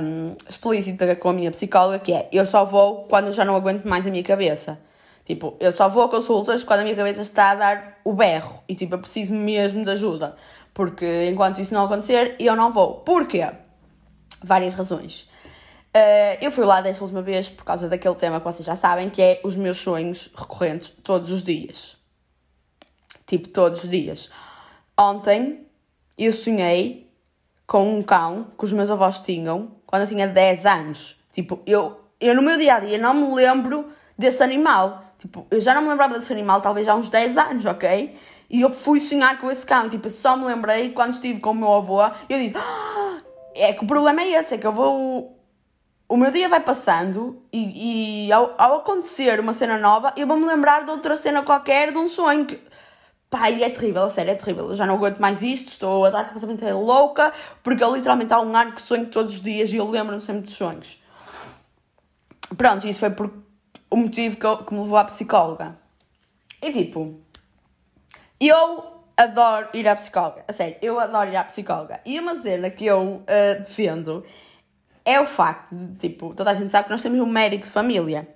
[0.03, 3.55] um, explícita com a minha psicóloga, que é eu só vou quando eu já não
[3.55, 4.81] aguento mais a minha cabeça.
[5.23, 8.65] Tipo, eu só vou a consultas quando a minha cabeça está a dar o berro
[8.67, 10.35] e tipo, eu preciso mesmo de ajuda.
[10.73, 12.95] Porque enquanto isso não acontecer, eu não vou.
[13.01, 13.47] Porquê?
[14.43, 15.29] Várias razões.
[15.95, 19.11] Uh, eu fui lá desta última vez por causa daquele tema que vocês já sabem,
[19.11, 21.99] que é os meus sonhos recorrentes todos os dias.
[23.27, 24.31] Tipo, todos os dias.
[24.99, 25.68] Ontem
[26.19, 27.09] eu sonhei
[27.67, 31.17] com um cão que os meus avós tinham quando eu tinha 10 anos.
[31.31, 35.05] Tipo, eu, eu no meu dia a dia não me lembro desse animal.
[35.19, 38.17] Tipo, eu já não me lembrava desse animal talvez há uns 10 anos, ok?
[38.51, 39.89] E eu fui sonhar com esse cão.
[39.89, 42.03] Tipo, só me lembrei quando estive com o meu avô.
[42.29, 43.21] Eu disse: ah,
[43.55, 45.39] É que o problema é esse, é que eu vou
[46.09, 50.47] o meu dia vai passando e, e ao, ao, acontecer uma cena nova, eu vou-me
[50.47, 52.59] lembrar de outra cena qualquer, de um sonho que.
[53.31, 54.71] Pá, e é terrível, a sério, é terrível.
[54.71, 58.41] Eu já não aguento mais isto, estou a dar completamente louca, porque eu literalmente há
[58.41, 60.99] um ano que sonho todos os dias e eu lembro-me sempre dos sonhos.
[62.57, 63.31] Pronto, isso foi por
[63.91, 65.77] o motivo que, eu, que me levou à psicóloga.
[66.63, 67.21] E tipo,
[68.41, 70.45] eu adoro ir à psicóloga.
[70.49, 72.01] A sério, eu adoro ir à psicóloga.
[72.07, 74.25] E uma cena que eu uh, defendo
[75.05, 77.71] é o facto de, tipo, toda a gente sabe que nós temos um médico de
[77.71, 78.29] família.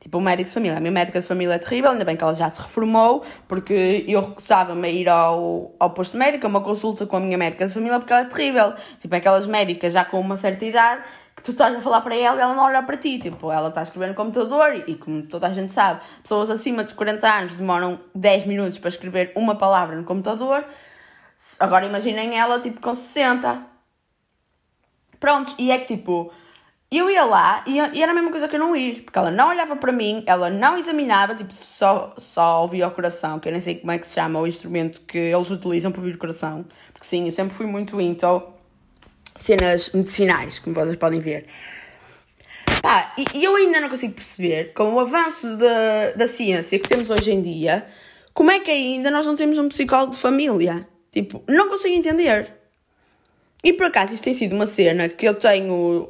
[0.00, 0.78] Tipo, um médico de família.
[0.78, 4.04] A minha médica de família é terrível, ainda bem que ela já se reformou, porque
[4.06, 7.66] eu recusava-me a ir ao, ao posto médico, a uma consulta com a minha médica
[7.66, 8.74] de família, porque ela é terrível.
[9.00, 11.02] Tipo, é aquelas médicas já com uma certa idade
[11.34, 13.18] que tu estás a falar para ela e ela não olha para ti.
[13.18, 16.48] Tipo, ela está a escrever no computador e, e, como toda a gente sabe, pessoas
[16.50, 20.64] acima dos 40 anos demoram 10 minutos para escrever uma palavra no computador.
[21.58, 23.78] Agora imaginem ela, tipo, com 60
[25.20, 26.30] Prontos, e é que tipo,
[26.90, 29.30] eu ia lá e, e, era a mesma coisa que eu não ir, porque ela
[29.30, 33.52] não olhava para mim, ela não examinava, tipo, só, só ouvia o coração, que eu
[33.52, 36.18] nem sei como é que se chama o instrumento que eles utilizam para ouvir o
[36.18, 36.64] coração.
[36.92, 38.42] Porque sim, eu sempre fui muito into
[39.34, 41.46] cenas medicinais, como vocês podem ver.
[42.82, 46.88] Pá, e, e eu ainda não consigo perceber, com o avanço da, da ciência que
[46.88, 47.86] temos hoje em dia,
[48.32, 50.86] como é que ainda nós não temos um psicólogo de família?
[51.10, 52.50] Tipo, não consigo entender.
[53.62, 56.08] E por acaso isto tem sido uma cena que eu tenho.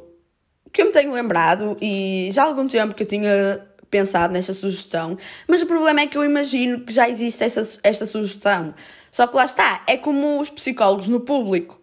[0.71, 4.53] Que eu me tenho lembrado e já há algum tempo que eu tinha pensado nesta
[4.53, 8.73] sugestão, mas o problema é que eu imagino que já existe essa, esta sugestão.
[9.11, 11.79] Só que lá está, é como os psicólogos no público.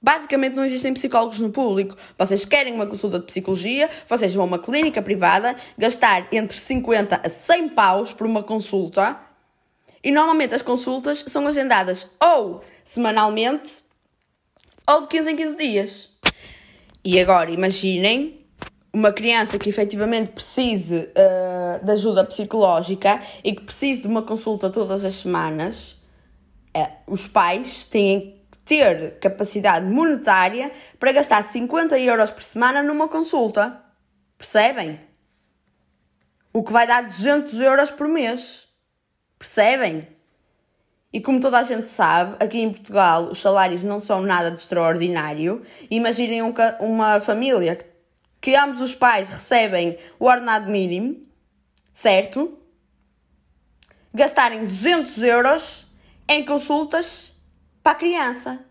[0.00, 1.96] Basicamente não existem psicólogos no público.
[2.16, 7.20] Vocês querem uma consulta de psicologia, vocês vão a uma clínica privada, gastar entre 50
[7.24, 9.18] a 100 paus por uma consulta,
[10.02, 13.82] e normalmente as consultas são agendadas ou semanalmente
[14.86, 16.10] ou de 15 em 15 dias.
[17.04, 18.46] E agora imaginem
[18.92, 24.70] uma criança que efetivamente precise uh, de ajuda psicológica e que precise de uma consulta
[24.70, 25.96] todas as semanas,
[26.76, 33.08] uh, os pais têm que ter capacidade monetária para gastar 50 euros por semana numa
[33.08, 33.80] consulta.
[34.36, 35.00] Percebem?
[36.52, 38.66] O que vai dar 200 euros por mês.
[39.38, 40.08] Percebem?
[41.12, 44.58] E como toda a gente sabe, aqui em Portugal os salários não são nada de
[44.58, 45.62] extraordinário.
[45.90, 47.78] Imaginem um, uma família
[48.40, 51.20] que ambos os pais recebem o ordenado mínimo,
[51.92, 52.58] certo?
[54.12, 55.86] gastarem 200 euros
[56.28, 57.32] em consultas
[57.82, 58.64] para a criança.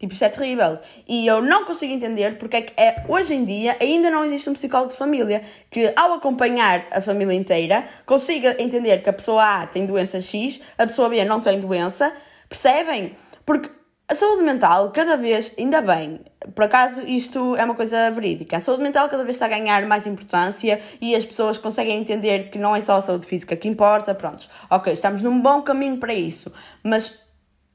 [0.00, 0.78] Tipo, isto é terrível.
[1.06, 4.48] E eu não consigo entender porque é que é, hoje em dia ainda não existe
[4.48, 9.60] um psicólogo de família que, ao acompanhar a família inteira, consiga entender que a pessoa
[9.60, 12.14] A tem doença X, a pessoa B não tem doença.
[12.48, 13.14] Percebem?
[13.44, 13.68] Porque
[14.10, 16.20] a saúde mental, cada vez, ainda bem,
[16.54, 19.86] por acaso isto é uma coisa verídica, a saúde mental cada vez está a ganhar
[19.86, 23.68] mais importância e as pessoas conseguem entender que não é só a saúde física que
[23.68, 24.48] importa, prontos.
[24.68, 27.19] Ok, estamos num bom caminho para isso, mas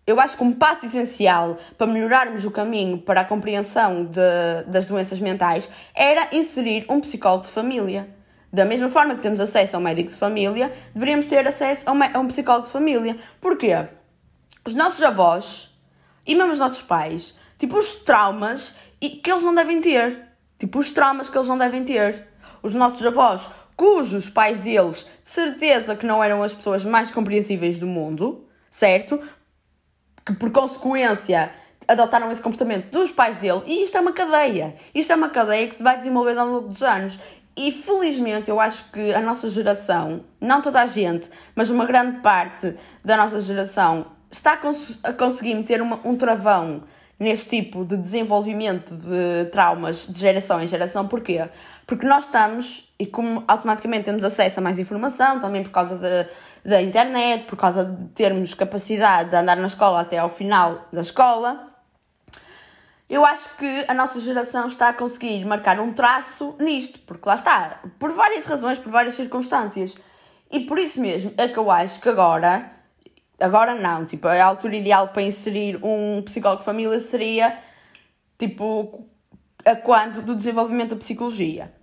[0.07, 4.21] eu acho que um passo essencial para melhorarmos o caminho para a compreensão de,
[4.67, 8.07] das doenças mentais era inserir um psicólogo de família.
[8.53, 11.91] Da mesma forma que temos acesso a um médico de família, deveríamos ter acesso a
[11.91, 13.17] um, a um psicólogo de família.
[13.41, 13.73] Porquê?
[14.63, 15.71] Os nossos avós
[16.25, 20.21] e mesmo os nossos pais, tipo, os traumas que eles não devem ter.
[20.57, 22.27] Tipo, os traumas que eles não devem ter.
[22.61, 27.77] Os nossos avós, cujos pais deles, de certeza que não eram as pessoas mais compreensíveis
[27.77, 29.19] do mundo, certo?
[30.25, 31.51] Que por consequência
[31.87, 34.75] adotaram esse comportamento dos pais dele, e isto é uma cadeia.
[34.93, 37.19] Isto é uma cadeia que se vai desenvolvendo ao longo dos anos.
[37.55, 42.19] E felizmente eu acho que a nossa geração, não toda a gente, mas uma grande
[42.19, 46.83] parte da nossa geração está a, cons a conseguir meter uma, um travão
[47.17, 51.07] neste tipo de desenvolvimento de traumas de geração em geração.
[51.07, 51.47] Porquê?
[51.87, 56.27] Porque nós estamos, e como automaticamente temos acesso a mais informação, também por causa de,
[56.65, 61.01] da internet, por causa de termos capacidade de andar na escola até ao final da
[61.01, 61.67] escola,
[63.07, 67.35] eu acho que a nossa geração está a conseguir marcar um traço nisto, porque lá
[67.35, 69.95] está, por várias razões, por várias circunstâncias.
[70.51, 72.75] E por isso mesmo é que eu acho que agora
[73.39, 77.57] Agora não, tipo, a altura ideal para inserir um psicólogo de família seria
[78.37, 79.09] tipo
[79.65, 81.73] a quando do desenvolvimento da psicologia.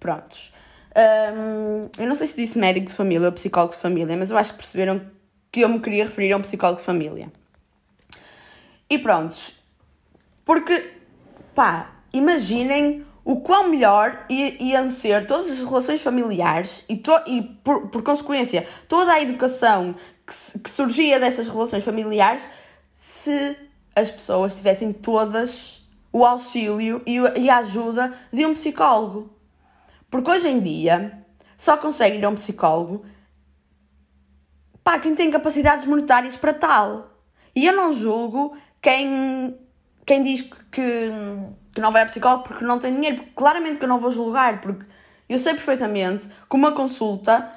[0.00, 0.53] Prontos.
[0.96, 4.38] Um, eu não sei se disse médico de família ou psicólogo de família, mas eu
[4.38, 5.02] acho que perceberam
[5.50, 7.32] que eu me queria referir a um psicólogo de família.
[8.88, 9.56] E prontos.
[10.44, 10.92] Porque,
[11.54, 17.88] pá, imaginem o quão melhor iam ser todas as relações familiares e, to, e por,
[17.88, 19.94] por consequência, toda a educação
[20.26, 22.48] que, que surgia dessas relações familiares
[22.94, 23.56] se
[23.96, 25.82] as pessoas tivessem todas
[26.12, 29.33] o auxílio e a ajuda de um psicólogo.
[30.14, 31.24] Porque hoje em dia
[31.56, 33.04] só consegue ir a um psicólogo
[34.84, 37.10] para quem tem capacidades monetárias para tal.
[37.52, 39.58] E eu não julgo quem,
[40.06, 41.10] quem diz que,
[41.72, 43.16] que não vai a psicólogo porque não tem dinheiro.
[43.16, 44.86] Porque claramente que eu não vou julgar, porque
[45.28, 47.50] eu sei perfeitamente que uma consulta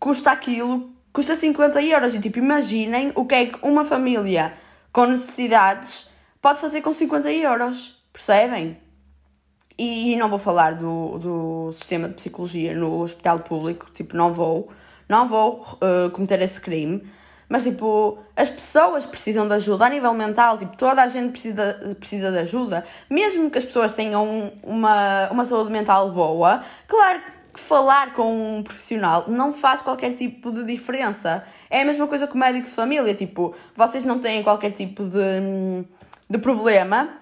[0.00, 2.16] custa aquilo custa 50 euros.
[2.16, 4.54] E tipo, imaginem o que é que uma família
[4.92, 6.10] com necessidades
[6.42, 8.04] pode fazer com 50 euros.
[8.12, 8.83] Percebem?
[9.76, 14.68] E não vou falar do, do sistema de psicologia no hospital público, tipo, não vou,
[15.08, 17.02] não vou uh, cometer esse crime.
[17.48, 21.94] Mas, tipo, as pessoas precisam de ajuda a nível mental, tipo, toda a gente precisa,
[21.98, 22.84] precisa de ajuda.
[23.10, 27.20] Mesmo que as pessoas tenham uma, uma saúde mental boa, claro
[27.52, 31.44] que falar com um profissional não faz qualquer tipo de diferença.
[31.70, 35.04] É a mesma coisa que o médico de família, tipo, vocês não têm qualquer tipo
[35.04, 35.84] de,
[36.28, 37.20] de problema,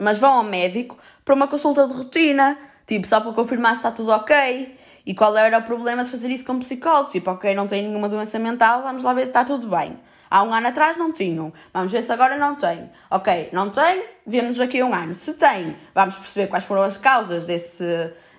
[0.00, 0.96] mas vão ao médico
[1.28, 2.56] para uma consulta de rotina,
[2.86, 4.78] tipo, só para confirmar se está tudo ok.
[5.04, 7.10] E qual era o problema de fazer isso com psicólogo?
[7.10, 10.00] Tipo, ok, não tem nenhuma doença mental, vamos lá ver se está tudo bem.
[10.30, 11.52] Há um ano atrás não tinham.
[11.70, 12.90] Vamos ver se agora não tem.
[13.10, 15.14] Ok, não tem, vemos aqui um ano.
[15.14, 17.84] Se tem, vamos perceber quais foram as causas desse,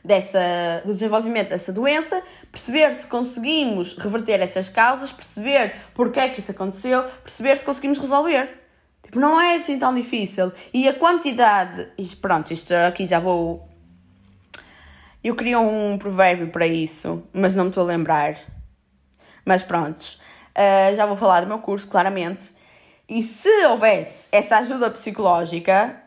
[0.04, 6.40] dessa, do desenvolvimento dessa doença, perceber se conseguimos reverter essas causas, perceber porque é que
[6.40, 8.59] isso aconteceu, perceber se conseguimos resolver.
[9.10, 10.52] Tipo, não é assim tão difícil.
[10.72, 11.92] E a quantidade.
[11.98, 13.68] E pronto, isto aqui já vou.
[15.24, 18.38] Eu queria um provérbio para isso, mas não me estou a lembrar.
[19.44, 20.22] Mas prontos.
[20.56, 22.52] Uh, já vou falar do meu curso, claramente.
[23.08, 26.04] E se houvesse essa ajuda psicológica,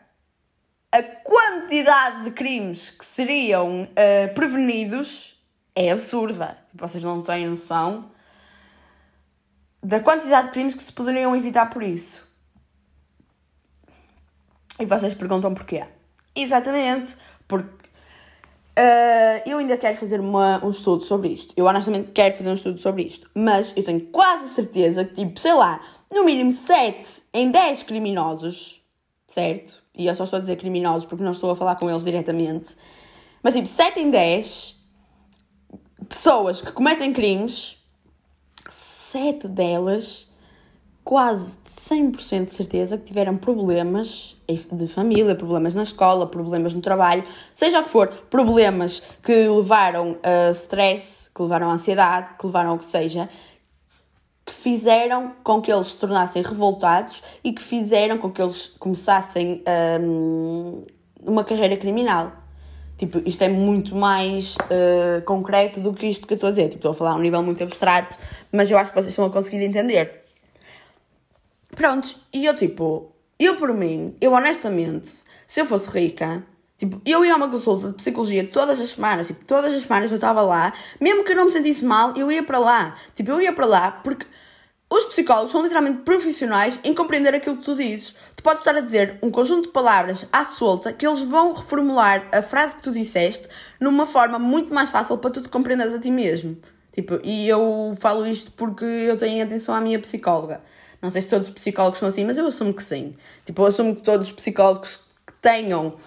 [0.89, 5.37] a quantidade de crimes que seriam uh, prevenidos
[5.75, 6.57] é absurda.
[6.73, 8.11] Vocês não têm noção
[9.83, 12.32] da quantidade de crimes que se poderiam evitar por isso.
[14.79, 15.83] E vocês perguntam porquê?
[16.35, 17.15] Exatamente,
[17.47, 17.87] porque
[18.77, 21.53] uh, eu ainda quero fazer uma, um estudo sobre isto.
[21.55, 23.29] Eu honestamente quero fazer um estudo sobre isto.
[23.35, 25.79] Mas eu tenho quase certeza que, tipo, sei lá,
[26.11, 28.83] no mínimo 7 em 10 criminosos
[29.33, 29.81] certo?
[29.95, 32.77] E eu só estou a dizer criminosos porque não estou a falar com eles diretamente.
[33.41, 34.79] Mas tipo, 7 em 10
[36.07, 37.77] pessoas que cometem crimes,
[38.69, 40.27] 7 delas,
[41.03, 44.37] quase 100% de certeza que tiveram problemas
[44.71, 47.23] de família, problemas na escola, problemas no trabalho,
[47.53, 52.71] seja o que for, problemas que levaram a stress, que levaram a ansiedade, que levaram
[52.71, 53.29] ao que seja,
[54.45, 59.63] que fizeram com que eles se tornassem revoltados e que fizeram com que eles começassem
[60.01, 60.85] um,
[61.21, 62.31] uma carreira criminal.
[62.97, 66.65] Tipo, isto é muito mais uh, concreto do que isto que eu estou a dizer.
[66.65, 68.17] Tipo, estou a falar a um nível muito abstrato,
[68.51, 70.22] mas eu acho que vocês estão a conseguir entender.
[71.83, 75.05] Prontos, e eu tipo, eu por mim, eu honestamente,
[75.45, 76.41] se eu fosse rica,
[76.77, 80.09] tipo, eu ia a uma consulta de psicologia todas as semanas, tipo, todas as semanas
[80.09, 82.95] eu estava lá, mesmo que eu não me sentisse mal, eu ia para lá.
[83.13, 84.25] Tipo, eu ia para lá porque
[84.89, 88.15] os psicólogos são literalmente profissionais em compreender aquilo que tu dizes.
[88.33, 92.29] Tu podes estar a dizer um conjunto de palavras à solta que eles vão reformular
[92.31, 93.45] a frase que tu disseste
[93.77, 96.57] numa forma muito mais fácil para tu te compreenderes a ti mesmo.
[96.93, 100.61] Tipo, e eu falo isto porque eu tenho atenção à minha psicóloga.
[101.03, 103.13] Não sei se todos os psicólogos são assim, mas eu assumo que sim.
[103.45, 105.97] Tipo, eu assumo que todos os psicólogos que tenham.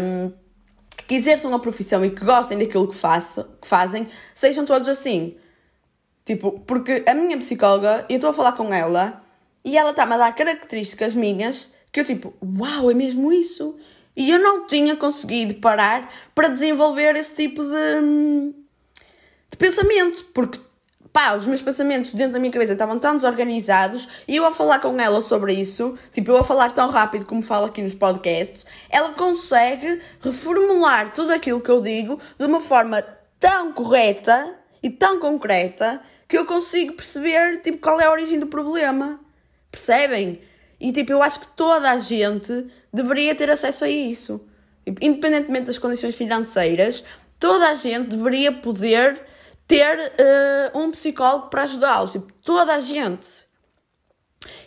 [0.00, 0.32] Um,
[1.08, 5.36] que exerçam a profissão e que gostem daquilo que, faço, que fazem, sejam todos assim.
[6.24, 9.20] Tipo, porque a minha psicóloga, eu estou a falar com ela
[9.64, 13.76] e ela está-me a dar características minhas que eu tipo, uau, é mesmo isso?
[14.16, 18.54] E eu não tinha conseguido parar para desenvolver esse tipo de,
[19.50, 20.60] de pensamento, porque
[21.14, 24.80] pá, os meus pensamentos dentro da minha cabeça estavam tão desorganizados e eu a falar
[24.80, 28.66] com ela sobre isso, tipo, eu a falar tão rápido como falo aqui nos podcasts,
[28.90, 33.00] ela consegue reformular tudo aquilo que eu digo de uma forma
[33.38, 38.48] tão correta e tão concreta que eu consigo perceber tipo, qual é a origem do
[38.48, 39.20] problema.
[39.70, 40.42] Percebem?
[40.80, 44.44] E tipo, eu acho que toda a gente deveria ter acesso a isso.
[44.84, 47.04] Tipo, independentemente das condições financeiras,
[47.38, 49.32] toda a gente deveria poder
[49.66, 49.98] ter
[50.74, 52.12] uh, um psicólogo para ajudá-los.
[52.12, 53.44] Tipo, toda a gente.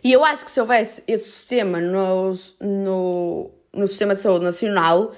[0.04, 5.12] E eu acho que se houvesse esse sistema no, no, no sistema de saúde nacional,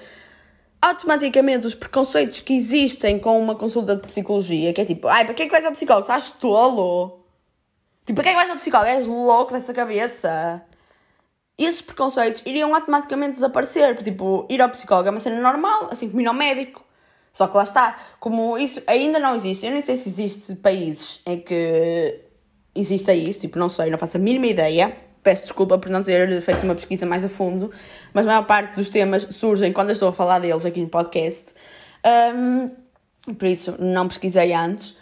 [0.80, 5.34] automaticamente os preconceitos que existem com uma consulta de psicologia, que é tipo, ai, para
[5.34, 6.02] que é que vais ao psicólogo?
[6.02, 7.24] Estás tolo?
[8.04, 8.90] Tipo, para que é que vais ao psicólogo?
[8.90, 10.62] És louco dessa cabeça?
[11.58, 14.02] Esses preconceitos iriam automaticamente desaparecer.
[14.02, 16.82] Tipo, ir ao psicólogo é uma cena normal, assim como ir ao médico.
[17.32, 21.20] Só que lá está, como isso ainda não existe, eu nem sei se existe países
[21.26, 22.20] em que
[22.74, 26.40] exista isso, tipo, não sei, não faço a mínima ideia peço desculpa por não ter
[26.40, 27.70] feito uma pesquisa mais a fundo,
[28.12, 30.88] mas a maior parte dos temas surgem quando eu estou a falar deles aqui no
[30.88, 31.54] podcast.
[32.34, 32.70] Um,
[33.34, 34.98] por isso não pesquisei antes.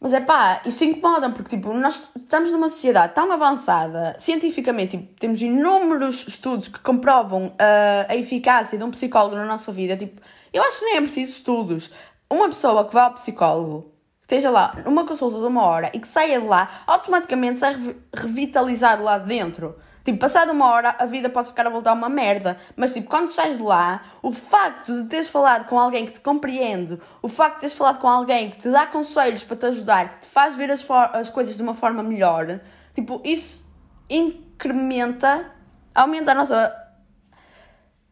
[0.00, 5.20] Mas é pá, isso incomoda porque tipo, nós estamos numa sociedade tão avançada, cientificamente, tipo,
[5.20, 9.96] temos inúmeros estudos que comprovam uh, a eficácia de um psicólogo na nossa vida.
[9.96, 10.20] Tipo,
[10.52, 11.90] eu acho que nem é preciso estudos.
[12.28, 13.92] Uma pessoa que vai ao psicólogo
[14.22, 17.76] esteja lá numa consulta de uma hora e que saia de lá, automaticamente sai
[18.14, 19.76] revitalizado lá dentro.
[20.04, 23.30] Tipo, passada uma hora a vida pode ficar a voltar uma merda, mas tipo, quando
[23.30, 27.56] sais de lá, o facto de teres falado com alguém que te compreende, o facto
[27.56, 30.54] de teres falado com alguém que te dá conselhos para te ajudar, que te faz
[30.54, 32.60] ver as, as coisas de uma forma melhor,
[32.94, 33.64] tipo, isso
[34.08, 35.52] incrementa,
[35.94, 36.74] aumenta a nossa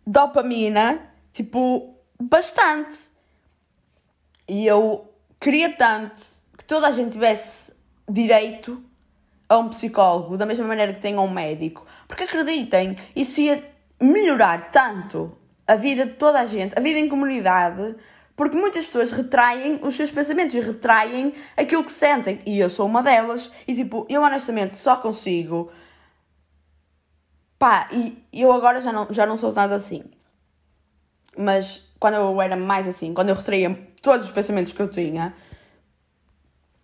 [0.07, 1.01] dopamina,
[1.32, 3.10] tipo, bastante.
[4.48, 6.18] E eu queria tanto
[6.56, 7.72] que toda a gente tivesse
[8.08, 8.82] direito
[9.48, 11.86] a um psicólogo, da mesma maneira que tem a um médico.
[12.06, 13.64] Porque acreditem, isso ia
[14.00, 17.96] melhorar tanto a vida de toda a gente, a vida em comunidade,
[18.38, 22.40] porque muitas pessoas retraem os seus pensamentos e retraem aquilo que sentem.
[22.46, 23.50] E eu sou uma delas.
[23.66, 25.72] E tipo, eu honestamente só consigo.
[27.58, 30.04] Pá, e eu agora já não, já não sou nada assim.
[31.36, 35.34] Mas quando eu era mais assim, quando eu retraía todos os pensamentos que eu tinha,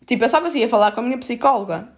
[0.07, 1.89] tipo, eu só conseguia falar com a minha psicóloga.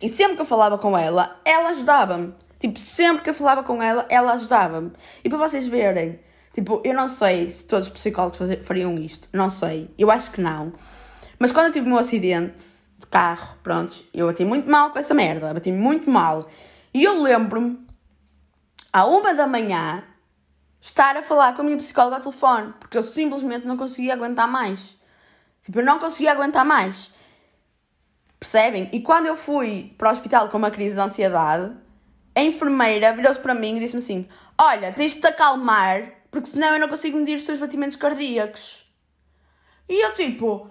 [0.00, 2.32] E sempre que eu falava com ela, ela ajudava-me.
[2.60, 4.92] Tipo, sempre que eu falava com ela, ela ajudava-me.
[5.24, 6.20] E para vocês verem,
[6.54, 9.28] tipo, eu não sei se todos os psicólogos fariam isto.
[9.32, 9.90] Não sei.
[9.98, 10.72] Eu acho que não.
[11.38, 12.64] Mas quando eu tive o meu acidente
[12.98, 15.52] de carro, pronto, eu bati muito mal com essa merda.
[15.52, 16.48] Bati muito mal.
[16.94, 17.78] E eu lembro-me,
[18.92, 20.02] à uma da manhã,
[20.80, 24.48] estar a falar com a minha psicóloga ao telefone, porque eu simplesmente não conseguia aguentar
[24.48, 24.96] mais.
[25.62, 27.10] Tipo, eu não conseguia aguentar mais.
[28.38, 28.88] Percebem?
[28.92, 31.74] E quando eu fui para o hospital com uma crise de ansiedade,
[32.34, 36.74] a enfermeira virou-se para mim e disse-me assim: Olha, tens de te acalmar, porque senão
[36.74, 38.86] eu não consigo medir os teus batimentos cardíacos.
[39.88, 40.70] E eu, tipo,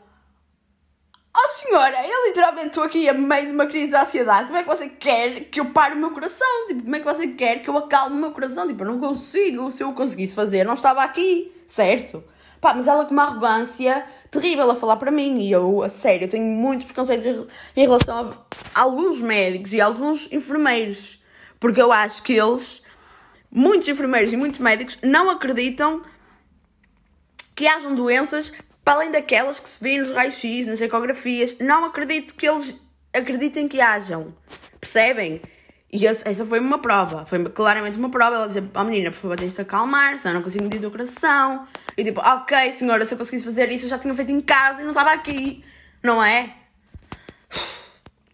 [1.39, 4.47] Oh senhora, eu literalmente estou aqui a meio de uma crise de ansiedade.
[4.47, 6.47] Como é que você quer que eu pare o meu coração?
[6.67, 8.65] Tipo, como é que você quer que eu acalme o meu coração?
[8.65, 9.71] Tipo, eu não consigo.
[9.71, 12.23] Se eu conseguisse fazer, não estava aqui, certo?
[12.59, 15.39] Pá, mas ela com uma arrogância terrível a falar para mim.
[15.41, 18.33] E eu, a sério, tenho muitos preconceitos em relação
[18.73, 21.21] a alguns médicos e alguns enfermeiros.
[21.59, 22.81] Porque eu acho que eles,
[23.51, 26.01] muitos enfermeiros e muitos médicos, não acreditam
[27.53, 28.51] que hajam doenças
[28.87, 32.79] para além daquelas que se vêem nos raios-x, nas ecografias, não acredito que eles
[33.13, 34.33] acreditem que hajam.
[34.79, 35.41] Percebem?
[35.91, 38.37] E essa foi uma prova, foi claramente uma prova.
[38.37, 41.67] Ela dizia: Oh menina, por favor, tens de acalmar, senão não consigo medir o coração.
[41.97, 44.79] E tipo, ok, senhora, se eu conseguisse fazer isso, eu já tinha feito em casa
[44.79, 45.65] e não estava aqui,
[46.01, 46.55] não é?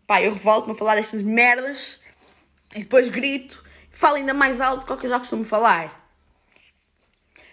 [0.05, 1.99] Pá, eu revolto-me a falar destas merdas
[2.75, 6.11] e depois grito, falo ainda mais alto do que eu já costumo falar.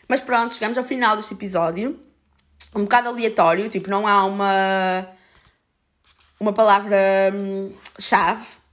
[0.06, 2.09] Mas pronto, chegamos ao final deste episódio.
[2.74, 5.06] Um bocado aleatório, tipo, não há uma
[6.40, 6.96] uma palavra
[7.34, 7.72] hum,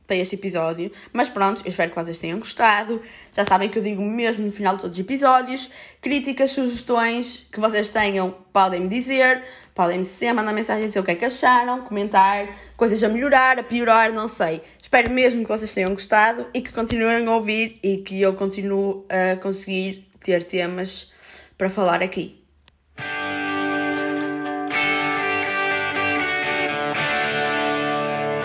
[0.08, 0.90] para este episódio.
[1.12, 3.02] Mas pronto, eu espero que vocês tenham gostado.
[3.34, 5.70] Já sabem que eu digo mesmo no final de todos os episódios.
[6.02, 9.44] Críticas, sugestões que vocês tenham, podem me dizer.
[9.76, 13.64] Podem-me sempre mandar mensagem dizer o que é que acharam, comentar, coisas a melhorar, a
[13.64, 14.62] piorar, não sei.
[14.82, 19.04] Espero mesmo que vocês tenham gostado e que continuem a ouvir e que eu continue
[19.08, 21.12] a conseguir ter temas
[21.56, 22.37] para falar aqui.